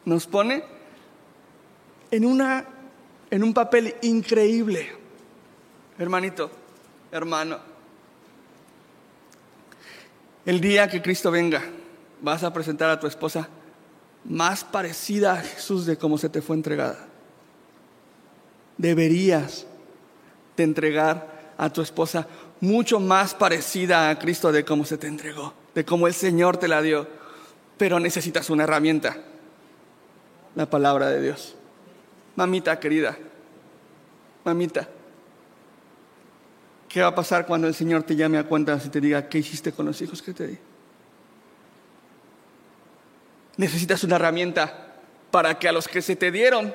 [0.04, 0.62] nos pone
[2.12, 2.66] en, una,
[3.32, 4.92] en un papel increíble.
[5.98, 6.52] Hermanito,
[7.12, 7.60] hermano,
[10.46, 11.64] el día que Cristo venga,
[12.22, 13.48] vas a presentar a tu esposa
[14.26, 17.08] más parecida a Jesús de cómo se te fue entregada.
[18.78, 19.66] Deberías
[20.58, 22.28] de entregar a tu esposa
[22.62, 26.68] mucho más parecida a Cristo de cómo se te entregó de cómo el Señor te
[26.68, 27.08] la dio,
[27.78, 29.16] pero necesitas una herramienta,
[30.56, 31.54] la palabra de Dios.
[32.36, 33.16] Mamita querida,
[34.44, 34.90] mamita,
[36.90, 39.38] ¿qué va a pasar cuando el Señor te llame a cuentas y te diga, ¿qué
[39.38, 40.58] hiciste con los hijos que te di?
[43.58, 44.96] Necesitas una herramienta
[45.30, 46.74] para que a los que se te dieron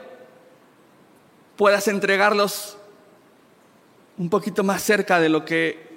[1.57, 2.79] puedas entregarlos
[4.19, 5.93] un poquito más cerca de lo que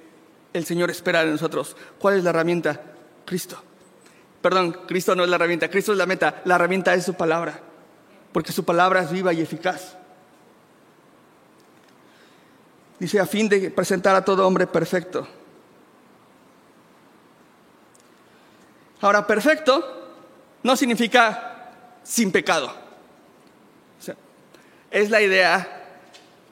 [0.52, 1.76] el Señor espera de nosotros.
[1.98, 2.80] ¿Cuál es la herramienta?
[3.24, 3.62] Cristo.
[4.40, 6.42] Perdón, Cristo no es la herramienta, Cristo es la meta.
[6.44, 7.60] La herramienta es su palabra,
[8.32, 9.96] porque su palabra es viva y eficaz.
[12.98, 15.26] Dice, a fin de presentar a todo hombre perfecto.
[19.00, 19.84] Ahora, perfecto
[20.62, 21.70] no significa
[22.02, 22.72] sin pecado.
[24.90, 25.98] es la idea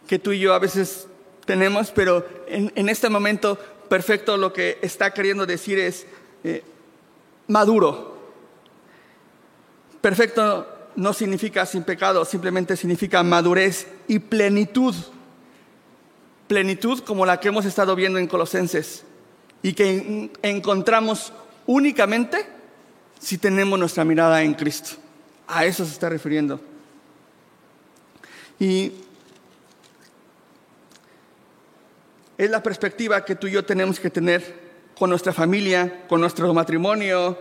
[0.07, 1.07] que tú y yo a veces
[1.45, 6.07] tenemos, pero en, este momento perfecto lo que está queriendo decir es
[6.43, 6.63] eh,
[7.49, 8.15] maduro.
[10.01, 10.67] Perfecto
[10.97, 14.95] no significa sin pecado, simplemente significa madurez y plenitud.
[16.47, 19.05] Plenitud como la que hemos estado viendo en Colosenses
[19.63, 21.33] y que encontramos
[21.67, 22.47] únicamente
[23.19, 24.97] si tenemos nuestra mirada en Cristo.
[25.47, 26.61] A eso se está refiriendo.
[28.59, 28.93] Y
[32.37, 34.64] es la perspectiva que tú y yo tenemos que tener
[34.99, 37.39] con nuestra familia, con nuestro matrimonio,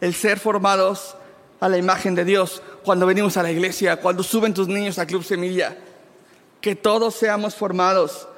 [0.00, 1.16] el ser formados
[1.60, 5.06] a la imagen de Dios cuando venimos a la iglesia, cuando suben tus niños a
[5.06, 5.76] Club Semilla.
[6.60, 8.28] Que todos seamos formados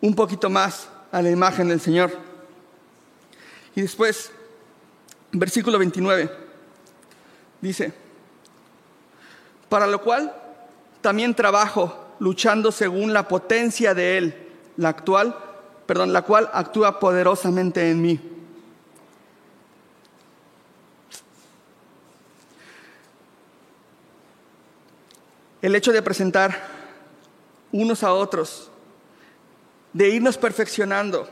[0.00, 2.12] un poquito más a la imagen del Señor.
[3.74, 4.30] Y después,
[5.32, 6.30] versículo 29,
[7.60, 7.92] dice,
[9.68, 10.34] para lo cual
[11.00, 15.36] también trabajo luchando según la potencia de Él, la actual,
[15.86, 18.20] perdón, la cual actúa poderosamente en mí.
[25.62, 26.68] El hecho de presentar
[27.72, 28.70] unos a otros,
[29.92, 31.28] de irnos perfeccionando,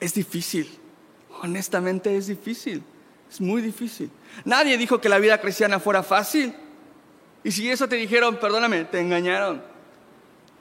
[0.00, 0.78] es difícil.
[1.42, 2.82] Honestamente es difícil.
[3.30, 4.10] Es muy difícil.
[4.44, 6.54] Nadie dijo que la vida cristiana fuera fácil.
[7.44, 9.62] Y si eso te dijeron, perdóname, te engañaron.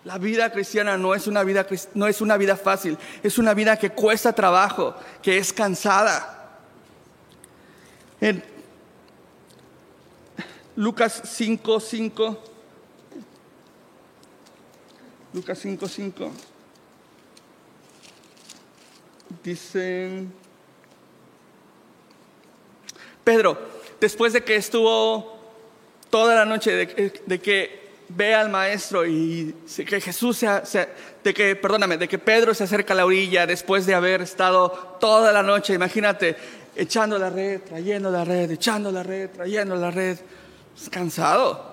[0.04, 3.78] La vida cristiana no es una vida, no es una vida fácil, es una vida
[3.78, 6.60] que cuesta trabajo, que es cansada.
[8.20, 8.44] En
[10.76, 12.44] Lucas 5, 5.
[15.34, 16.32] Lucas 5, 5.
[19.44, 20.34] Dicen,
[23.24, 23.58] Pedro,
[24.00, 25.41] después de que estuvo
[26.12, 29.56] toda la noche, de, que ve al maestro y
[29.88, 30.90] que Jesús se,
[31.24, 34.98] de que, perdóname, de que Pedro se acerca a la orilla después de haber estado
[35.00, 36.36] toda la noche, imagínate,
[36.76, 40.20] echando la red, trayendo la red, echando la red, trayendo la red,
[40.92, 41.72] cansado.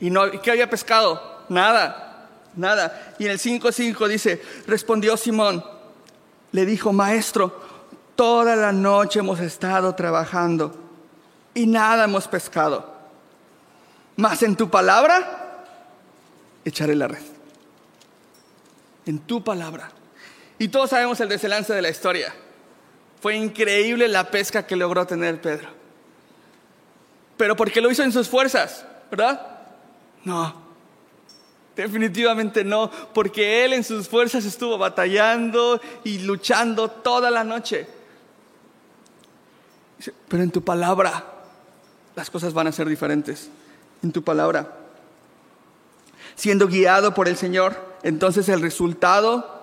[0.00, 1.44] ¿Y, no, qué había pescado?
[1.48, 3.14] Nada, nada.
[3.18, 5.64] Y en el 5.5 dice, respondió Simón,
[6.52, 7.60] le dijo, maestro,
[8.16, 10.74] toda la noche hemos estado trabajando
[11.54, 12.91] y nada hemos pescado.
[14.16, 15.64] Mas en tu palabra
[16.64, 17.22] echaré la red.
[19.06, 19.90] En tu palabra.
[20.58, 22.32] Y todos sabemos el desenlace de la historia.
[23.20, 25.68] Fue increíble la pesca que logró tener Pedro.
[27.36, 29.60] Pero porque lo hizo en sus fuerzas, ¿verdad?
[30.24, 30.62] No.
[31.74, 37.86] Definitivamente no, porque él en sus fuerzas estuvo batallando y luchando toda la noche.
[40.28, 41.24] Pero en tu palabra
[42.14, 43.48] las cosas van a ser diferentes
[44.02, 44.76] en tu palabra.
[46.34, 49.62] Siendo guiado por el Señor, entonces el resultado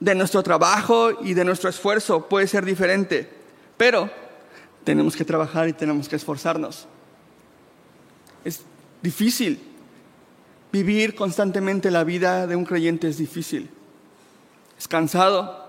[0.00, 3.28] de nuestro trabajo y de nuestro esfuerzo puede ser diferente,
[3.76, 4.10] pero
[4.84, 6.86] tenemos que trabajar y tenemos que esforzarnos.
[8.44, 8.62] Es
[9.02, 9.62] difícil.
[10.72, 13.70] Vivir constantemente la vida de un creyente es difícil.
[14.78, 15.67] Es cansado.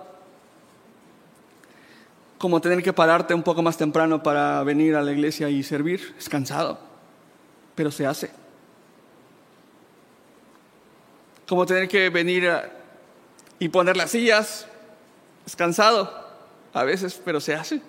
[2.39, 6.15] Como tener que pararte un poco más temprano para venir a la iglesia y servir.
[6.17, 6.79] Es cansado,
[7.75, 8.31] pero se hace.
[11.47, 12.49] Como tener que venir
[13.59, 14.67] y poner las sillas.
[15.45, 16.11] Es cansado
[16.73, 17.81] a veces, pero se hace.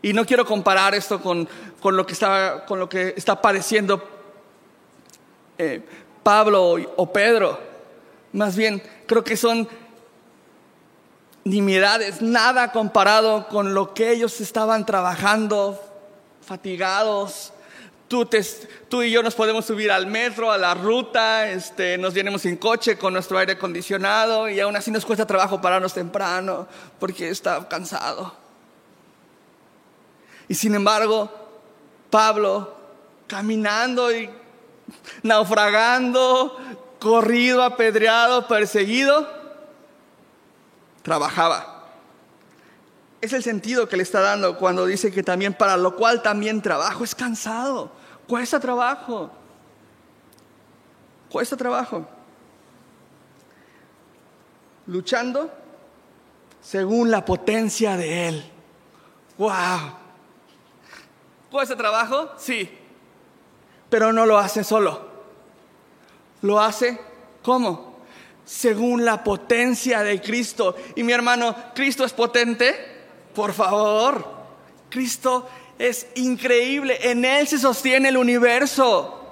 [0.00, 1.48] Y no quiero comparar esto con,
[1.82, 4.02] lo, que está, con lo que está padeciendo
[5.58, 5.82] eh,
[6.22, 7.58] Pablo o Pedro.
[8.32, 9.68] Más bien, creo que son
[11.48, 15.80] nimiedades, nada comparado con lo que ellos estaban trabajando,
[16.46, 17.52] fatigados.
[18.08, 22.56] Tú, y yo nos podemos subir al metro, a la ruta, este, nos vienemos en
[22.56, 26.66] coche con nuestro aire acondicionado y aún así nos cuesta trabajo pararnos temprano
[26.98, 28.34] porque está cansado.
[30.48, 31.30] Y sin embargo,
[32.08, 32.74] Pablo,
[33.26, 34.30] caminando y
[35.22, 36.56] naufragando,
[36.98, 39.37] corrido, apedreado, perseguido,
[41.02, 41.86] trabajaba.
[43.20, 46.62] Es el sentido que le está dando cuando dice que también para lo cual también
[46.62, 47.04] trabajo.
[47.04, 47.90] Es cansado,
[48.26, 49.30] cuesta trabajo.
[51.30, 52.06] Cuesta trabajo.
[54.86, 55.50] Luchando
[56.62, 58.52] según la potencia de Él.
[59.36, 59.50] ¡Wow!
[61.50, 62.30] ¿Cuesta trabajo?
[62.38, 62.70] Sí.
[63.90, 65.08] Pero no lo hace solo.
[66.42, 67.00] Lo hace
[67.42, 67.87] ¿cómo?
[68.48, 70.74] Según la potencia de Cristo.
[70.96, 72.74] Y mi hermano, ¿Cristo es potente?
[73.34, 74.26] Por favor,
[74.88, 75.46] Cristo
[75.78, 76.98] es increíble.
[77.10, 79.22] En Él se sostiene el universo.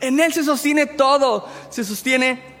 [0.00, 2.57] En Él se sostiene todo, se sostiene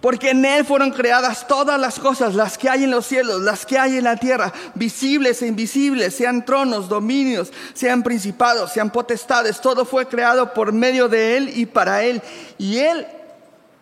[0.00, 3.66] porque en Él fueron creadas todas las cosas, las que hay en los cielos, las
[3.66, 9.60] que hay en la tierra, visibles e invisibles, sean tronos, dominios, sean principados, sean potestades,
[9.60, 12.22] todo fue creado por medio de Él y para Él.
[12.56, 13.06] Y Él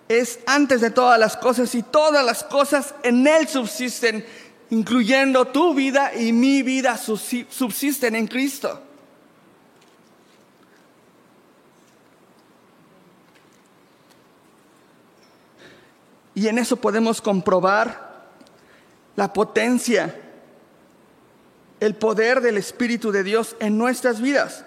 [0.08, 4.26] es antes de todas las cosas y todas las cosas en Él subsisten,
[4.70, 8.87] incluyendo tu vida y mi vida subsisten en Cristo.
[16.38, 18.28] Y en eso podemos comprobar
[19.16, 20.14] la potencia,
[21.80, 24.64] el poder del Espíritu de Dios en nuestras vidas.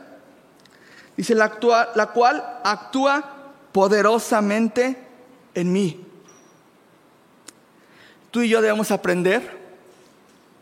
[1.16, 1.58] Dice, la,
[1.96, 4.98] la cual actúa poderosamente
[5.56, 6.06] en mí.
[8.32, 9.58] Tú y yo debemos aprender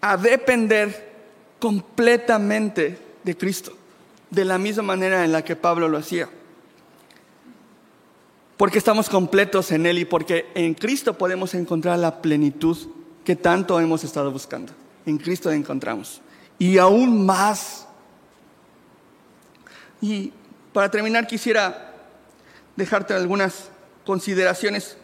[0.01, 1.11] a depender
[1.57, 3.75] completamente de Cristo,
[4.29, 6.29] de la misma manera en la que Pablo lo hacía
[8.59, 12.77] porque estamos completos en Él y porque en Cristo podemos encontrar la plenitud
[13.23, 14.73] que tanto hemos estado buscando.
[15.05, 16.19] En Cristo la encontramos.
[16.57, 17.87] Y aún más.
[20.01, 20.33] Y
[20.73, 21.95] para terminar quisiera
[22.75, 23.69] dejarte algunas
[24.05, 24.97] consideraciones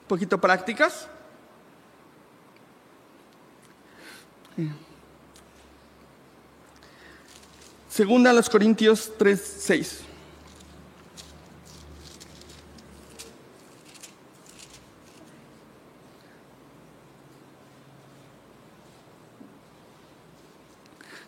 [0.00, 1.08] un poquito prácticas.
[7.90, 10.09] Segunda a los Corintios 3, 6.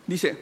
[0.07, 0.37] Dice,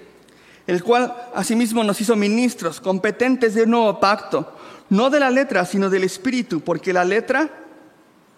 [0.68, 4.56] el cual asimismo nos hizo ministros, competentes de un nuevo pacto,
[4.90, 7.50] no de la letra, sino del espíritu, porque la letra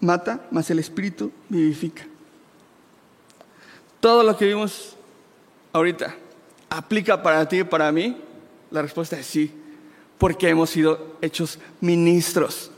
[0.00, 2.06] mata, mas el espíritu vivifica.
[4.00, 4.96] Todo lo que vimos
[5.72, 6.14] ahorita,
[6.68, 8.20] ¿aplica para ti y para mí?
[8.70, 9.52] La respuesta es sí,
[10.18, 12.70] porque hemos sido hechos ministros.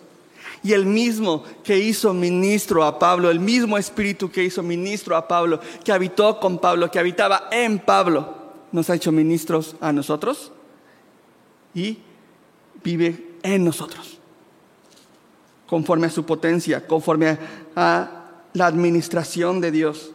[0.67, 5.29] Y el mismo que hizo ministro a Pablo, el mismo espíritu que hizo ministro a
[5.29, 8.35] Pablo, que habitó con Pablo, que habitaba en Pablo,
[8.73, 10.51] nos ha hecho ministros a nosotros
[11.73, 11.99] y
[12.83, 14.19] vive en nosotros,
[15.69, 17.39] conforme a su potencia, conforme
[17.77, 20.11] a, la administración de Dios.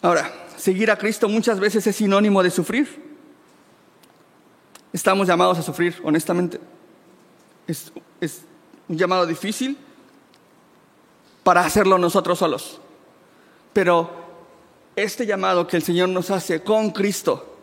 [0.00, 3.05] Ahora, seguir a Cristo muchas veces es sinónimo de sufrir.
[4.96, 6.58] Estamos llamados a sufrir, honestamente.
[7.68, 7.92] Es,
[8.88, 9.76] un llamado difícil
[11.42, 12.80] para hacerlo nosotros solos.
[13.74, 14.10] Pero
[14.96, 17.58] este llamado que el Señor nos hace con Cristo,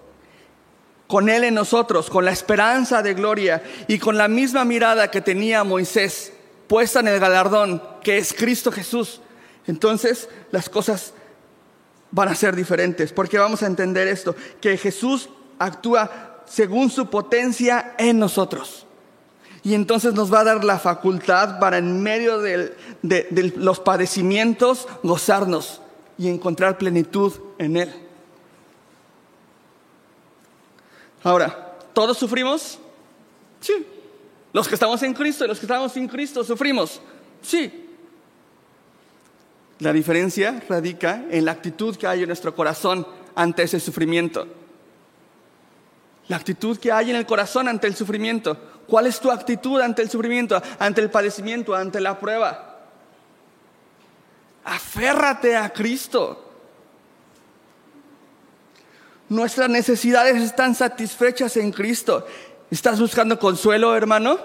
[1.08, 5.22] con Él en nosotros, con la esperanza de gloria y con la misma mirada que
[5.22, 6.34] tenía Moisés
[6.68, 9.22] puesta en el galardón que es Cristo Jesús,
[9.66, 11.16] entonces las cosas
[12.12, 17.96] van a ser diferentes, porque vamos a entender esto, que Jesús actúa según su potencia
[17.98, 18.86] en nosotros.
[19.64, 22.76] Y entonces nos va a dar la facultad para en medio de,
[23.56, 25.82] los padecimientos gozarnos
[26.18, 27.94] y encontrar plenitud en Él.
[31.24, 32.78] Ahora, ¿todos sufrimos?
[33.62, 33.88] Sí.
[34.52, 37.00] Los que estamos en Cristo y los que estamos sin Cristo sufrimos.
[37.42, 37.90] Sí.
[39.80, 44.46] La diferencia radica en la actitud que hay en nuestro corazón ante ese sufrimiento.
[46.28, 48.58] La actitud que hay en el corazón ante el sufrimiento.
[48.88, 52.80] ¿Cuál es tu actitud ante el sufrimiento, ante el padecimiento, ante la prueba?
[54.64, 56.52] Aférrate a Cristo.
[59.30, 62.26] Nuestras necesidades están satisfechas en Cristo.
[62.70, 64.38] ¿Estás buscando consuelo, hermano?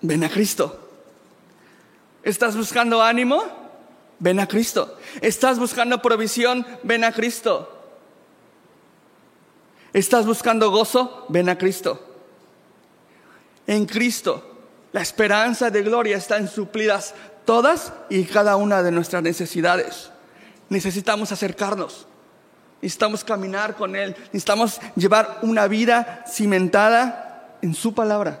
[0.00, 0.90] Ven a Cristo.
[2.22, 3.42] ¿Estás buscando ánimo?
[4.18, 4.96] Ven a Cristo.
[5.20, 6.66] ¿Estás buscando provisión?
[6.82, 7.81] Ven a Cristo.
[9.92, 11.26] ¿Estás buscando gozo?
[11.28, 12.00] Ven a Cristo.
[13.66, 14.42] En Cristo,
[14.92, 17.14] la esperanza de gloria están suplidas
[17.44, 20.10] todas y cada una de nuestras necesidades.
[20.68, 22.06] Necesitamos acercarnos,
[22.80, 28.40] necesitamos caminar con Él, necesitamos llevar una vida cimentada en su palabra.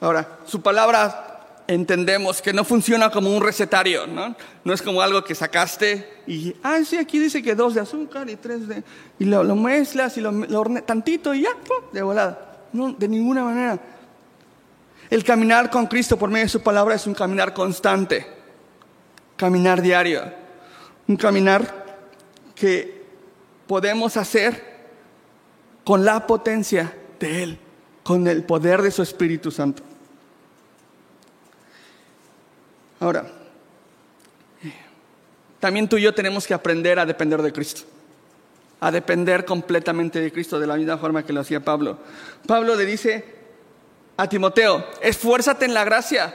[0.00, 1.33] Ahora, su palabra
[1.66, 4.36] entendemos que no funciona como un recetario, ¿no?
[4.64, 8.28] No es como algo que sacaste y, ah, sí, aquí dice que dos de azúcar
[8.28, 8.82] y tres de...
[9.18, 11.50] Y lo, mezclas y lo, lo tantito y ya,
[11.92, 12.66] de volada.
[12.72, 13.78] No, de ninguna manera.
[15.10, 18.26] El caminar con Cristo por medio de su palabra es un caminar constante,
[19.36, 20.22] caminar diario,
[21.06, 21.84] un caminar
[22.54, 23.04] que
[23.66, 24.74] podemos hacer
[25.84, 27.58] con la potencia de Él,
[28.02, 29.82] con el poder de su Espíritu Santo.
[33.04, 33.26] Ahora,
[35.60, 37.82] también tú y yo tenemos que aprender a depender de Cristo.
[38.80, 41.98] A depender completamente de Cristo, de la misma forma que lo hacía Pablo.
[42.46, 43.22] Pablo le dice
[44.16, 46.34] a Timoteo, esfuérzate en la gracia,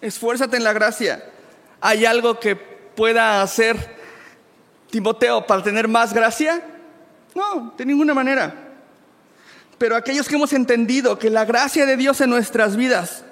[0.00, 1.30] esfuérzate en la gracia.
[1.80, 3.76] ¿Hay algo que pueda hacer
[4.90, 6.60] Timoteo para tener más gracia?
[7.36, 8.52] No, de ninguna manera.
[9.78, 13.26] Pero aquellos que hemos entendido que la gracia de Dios en nuestras vidas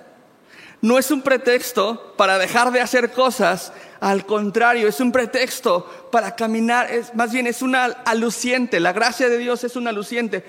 [0.83, 6.35] no es un pretexto para dejar de hacer cosas, al contrario, es un pretexto para
[6.35, 10.45] caminar, es, más bien es una aluciente, la gracia de Dios es una aluciente,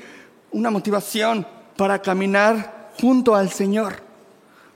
[0.52, 3.96] una motivación para caminar junto al Señor,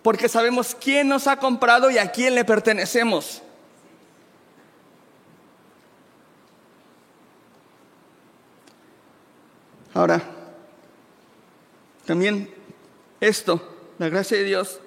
[0.02, 3.42] porque sabemos quién nos ha comprado y a quién le pertenecemos.
[9.94, 10.22] Ahora,
[12.06, 12.54] también
[13.22, 13.62] esto,
[13.98, 14.82] la gracia de Dios,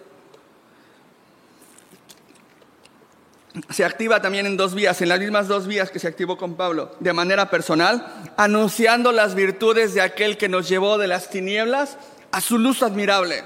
[3.71, 6.55] se activa también en dos vías, en las mismas dos vías que se activó con
[6.55, 8.07] Pablo, de manera personal,
[8.37, 11.97] anunciando las virtudes de aquel que nos llevó de las tinieblas
[12.31, 13.45] a su luz admirable.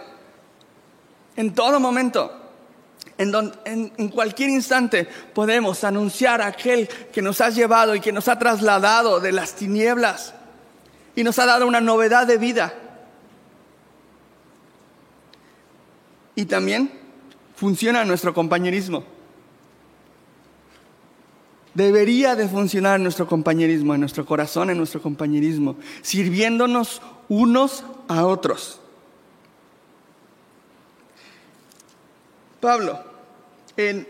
[1.36, 2.32] En todo momento,
[3.18, 8.38] en, cualquier instante podemos anunciar a aquel que nos ha llevado y que nos ha
[8.38, 10.34] trasladado de las tinieblas
[11.14, 12.74] y nos ha dado una novedad de vida.
[16.34, 16.90] Y también
[17.54, 19.04] funciona nuestro compañerismo.
[21.74, 28.78] Debería de funcionar nuestro compañerismo, en nuestro corazón, en nuestro compañerismo, sirviéndonos unos a otros.
[32.60, 33.02] Pablo,
[33.76, 34.06] en,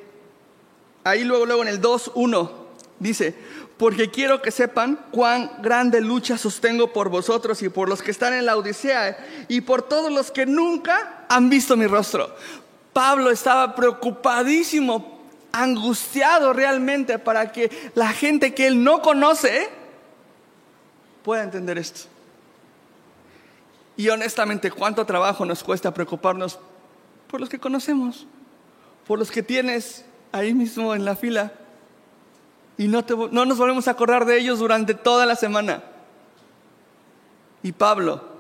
[1.05, 2.51] ahí luego, luego en el 2.1,
[2.99, 3.35] dice,
[3.79, 8.35] porque quiero que sepan cuán grande lucha sostengo por vosotros y por los que están
[8.35, 12.35] en la Odisea y por todos los que nunca han visto mi rostro.
[12.93, 15.12] Pablo estaba preocupadísimo
[15.53, 19.69] angustiado realmente para que la gente que él no conoce
[21.23, 22.09] pueda entender esto.
[23.97, 26.59] Y honestamente, ¿cuánto trabajo nos cuesta preocuparnos
[27.29, 28.27] por los que conocemos?
[29.07, 31.53] Por los que tienes ahí mismo en la fila.
[32.79, 35.83] Y no, no nos volvemos a acordar de ellos durante toda la semana.
[37.63, 38.32] Y Pablo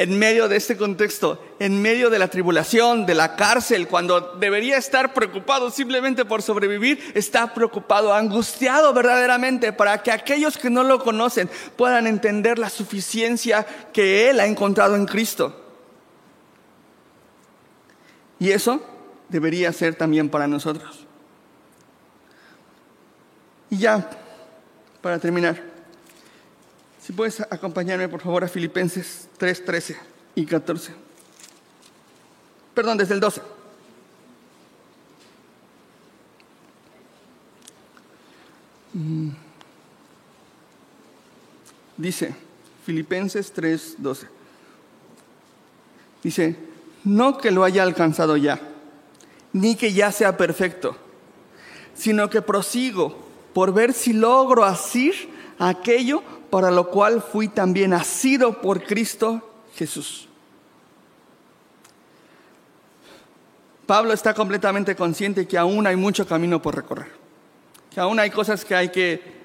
[0.00, 4.78] en medio de este contexto, en medio de la tribulación, de la cárcel, cuando debería
[4.78, 11.04] estar preocupado simplemente por sobrevivir, está preocupado, angustiado verdaderamente para que aquellos que no lo
[11.04, 15.54] conocen puedan entender la suficiencia que Él ha encontrado en Cristo.
[18.38, 18.80] Y eso
[19.28, 21.06] debería ser también para nosotros.
[23.68, 24.08] Y ya,
[25.02, 25.69] para terminar.
[27.02, 29.96] Si puedes acompañarme, por favor, a Filipenses 3, 13
[30.34, 30.92] y 14.
[32.74, 33.40] Perdón, desde el 12.
[38.92, 39.30] Mm.
[41.96, 42.34] Dice,
[42.84, 44.26] Filipenses 3, 12.
[46.22, 46.56] Dice,
[47.04, 48.60] no que lo haya alcanzado ya,
[49.52, 50.96] ni que ya sea perfecto,
[51.94, 53.16] sino que prosigo
[53.54, 55.14] por ver si logro asir
[55.58, 60.28] aquello para lo cual fui también nacido por Cristo Jesús.
[63.86, 67.10] Pablo está completamente consciente que aún hay mucho camino por recorrer,
[67.92, 69.40] que aún hay cosas que hay que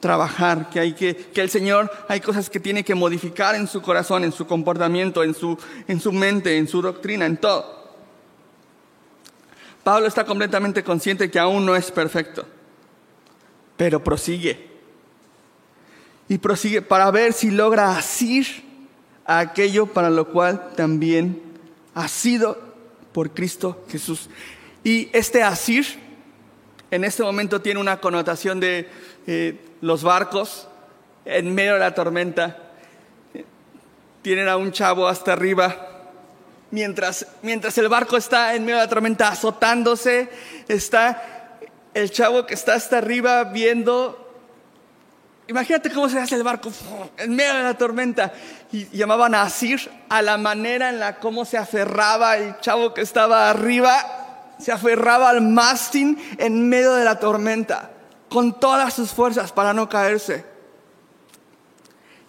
[0.00, 3.82] trabajar, que hay que, que el Señor hay cosas que tiene que modificar en su
[3.82, 7.84] corazón, en su comportamiento, en su, en su mente, en su doctrina, en todo.
[9.84, 12.44] Pablo está completamente consciente que aún no es perfecto,
[13.76, 14.73] pero prosigue
[16.28, 18.46] y prosigue para ver si logra asir
[19.26, 21.40] a aquello para lo cual también
[21.94, 22.58] ha sido
[23.12, 24.28] por Cristo Jesús.
[24.82, 25.86] Y este asir
[26.90, 28.88] en este momento tiene una connotación de
[29.26, 30.68] eh, los barcos
[31.24, 32.58] en medio de la tormenta.
[34.22, 35.90] Tienen a un chavo hasta arriba.
[36.70, 40.28] Mientras, mientras el barco está en medio de la tormenta azotándose,
[40.68, 41.60] está
[41.94, 44.23] el chavo que está hasta arriba viendo
[45.46, 46.70] Imagínate cómo se hace el barco
[47.18, 48.32] en medio de la tormenta.
[48.72, 53.02] Y llamaban a Asir a la manera en la cómo se aferraba el chavo que
[53.02, 57.90] estaba arriba, se aferraba al mástil en medio de la tormenta,
[58.30, 60.46] con todas sus fuerzas para no caerse.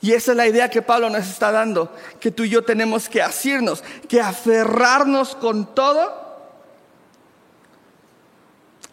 [0.02, 3.08] Y esa es la idea que Pablo nos está dando, que tú y yo tenemos
[3.08, 6.26] que asirnos, que aferrarnos con todo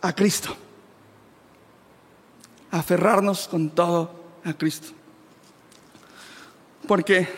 [0.01, 0.57] a Cristo
[2.73, 4.11] aferrarnos con todo
[4.45, 4.89] a Cristo.
[6.89, 7.29] Porque,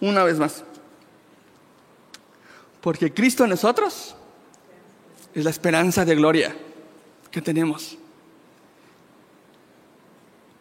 [0.00, 0.64] una vez más,
[2.80, 4.16] porque Cristo en nosotros
[5.34, 6.56] es la esperanza de gloria.
[7.30, 7.98] que tenemos.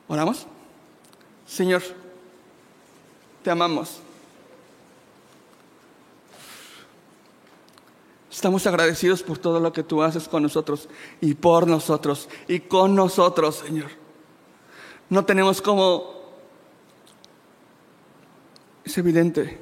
[0.09, 0.45] ¿Oramos?
[1.47, 1.81] Señor,
[3.41, 4.01] te amamos.
[8.29, 10.89] Estamos agradecidos por todo lo que tú haces con nosotros
[11.21, 14.06] y por nosotros y con nosotros, Señor.
[15.09, 16.15] No tenemos como...
[18.83, 19.57] Es evidente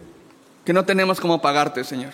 [0.63, 2.13] que no tenemos como pagarte, Señor.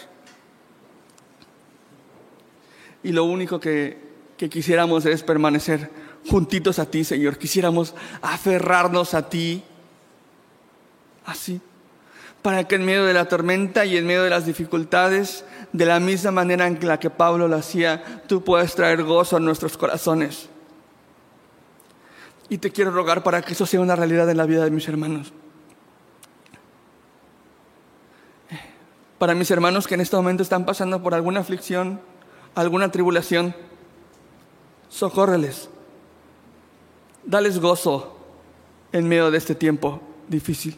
[3.04, 3.98] Y lo único que,
[4.38, 5.90] que quisiéramos es permanecer
[6.30, 7.38] juntitos a ti, Señor.
[7.38, 9.64] Quisiéramos aferrarnos a ti
[11.26, 11.62] así,
[12.42, 16.00] para que en medio de la tormenta y en medio de las dificultades, de la
[16.00, 20.50] misma manera en la que Pablo lo hacía, tú puedas traer gozo a nuestros corazones.
[22.52, 24.86] Y te quiero rogar para que eso sea una realidad en la vida de mis
[24.86, 25.32] hermanos.
[29.18, 32.02] Para mis hermanos que en este momento están pasando por alguna aflicción,
[32.54, 33.56] alguna tribulación,
[34.90, 35.70] socórreles.
[37.24, 38.18] Dales gozo
[38.92, 40.78] en medio de este tiempo difícil.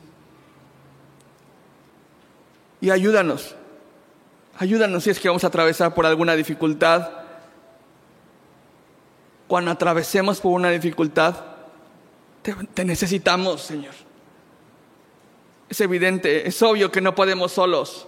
[2.81, 3.55] Y ayúdanos,
[4.59, 7.09] ayúdanos si es que vamos a atravesar por alguna dificultad.
[9.47, 11.52] Cuando atravesemos por una dificultad,
[12.43, 13.93] te, necesitamos, Señor.
[15.69, 18.07] Es evidente, es obvio que no podemos solos.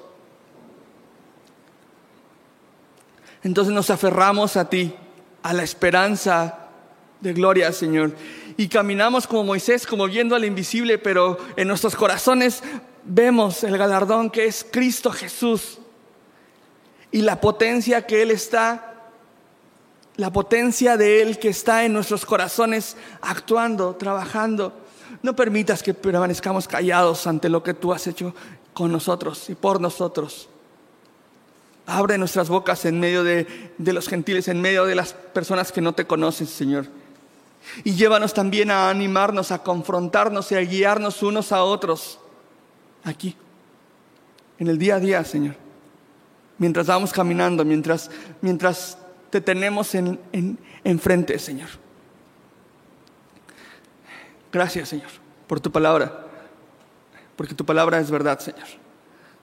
[3.43, 4.93] Entonces nos aferramos a ti,
[5.41, 6.69] a la esperanza
[7.21, 8.13] de gloria, Señor.
[8.57, 12.61] Y caminamos como Moisés, como viendo al invisible, pero en nuestros corazones
[13.03, 15.79] vemos el galardón que es Cristo Jesús.
[17.11, 18.94] Y la potencia que Él está,
[20.17, 24.73] la potencia de Él que está en nuestros corazones actuando, trabajando.
[25.21, 28.33] No permitas que permanezcamos callados ante lo que tú has hecho
[28.73, 30.49] con nosotros y por nosotros.
[31.87, 35.81] Abre nuestras bocas en medio de, de, los gentiles, en medio de las personas que
[35.81, 36.87] no te conocen, Señor.
[37.83, 42.19] Y llévanos también a animarnos, a confrontarnos y a guiarnos unos a otros
[43.03, 43.35] aquí,
[44.59, 45.55] en el día a día, Señor.
[46.57, 48.09] Mientras vamos caminando, mientras,
[48.41, 48.97] mientras
[49.35, 51.67] te tenemos en, en, enfrente, Señor.
[54.49, 55.09] Gracias, Señor,
[55.45, 56.25] por tu palabra,
[57.35, 58.67] porque tu palabra es verdad, Señor.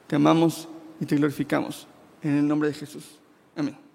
[0.06, 0.66] Te amamos
[0.98, 1.86] y te glorificamos.
[2.22, 3.20] En el nombre de Jesús.
[3.54, 3.91] Amén.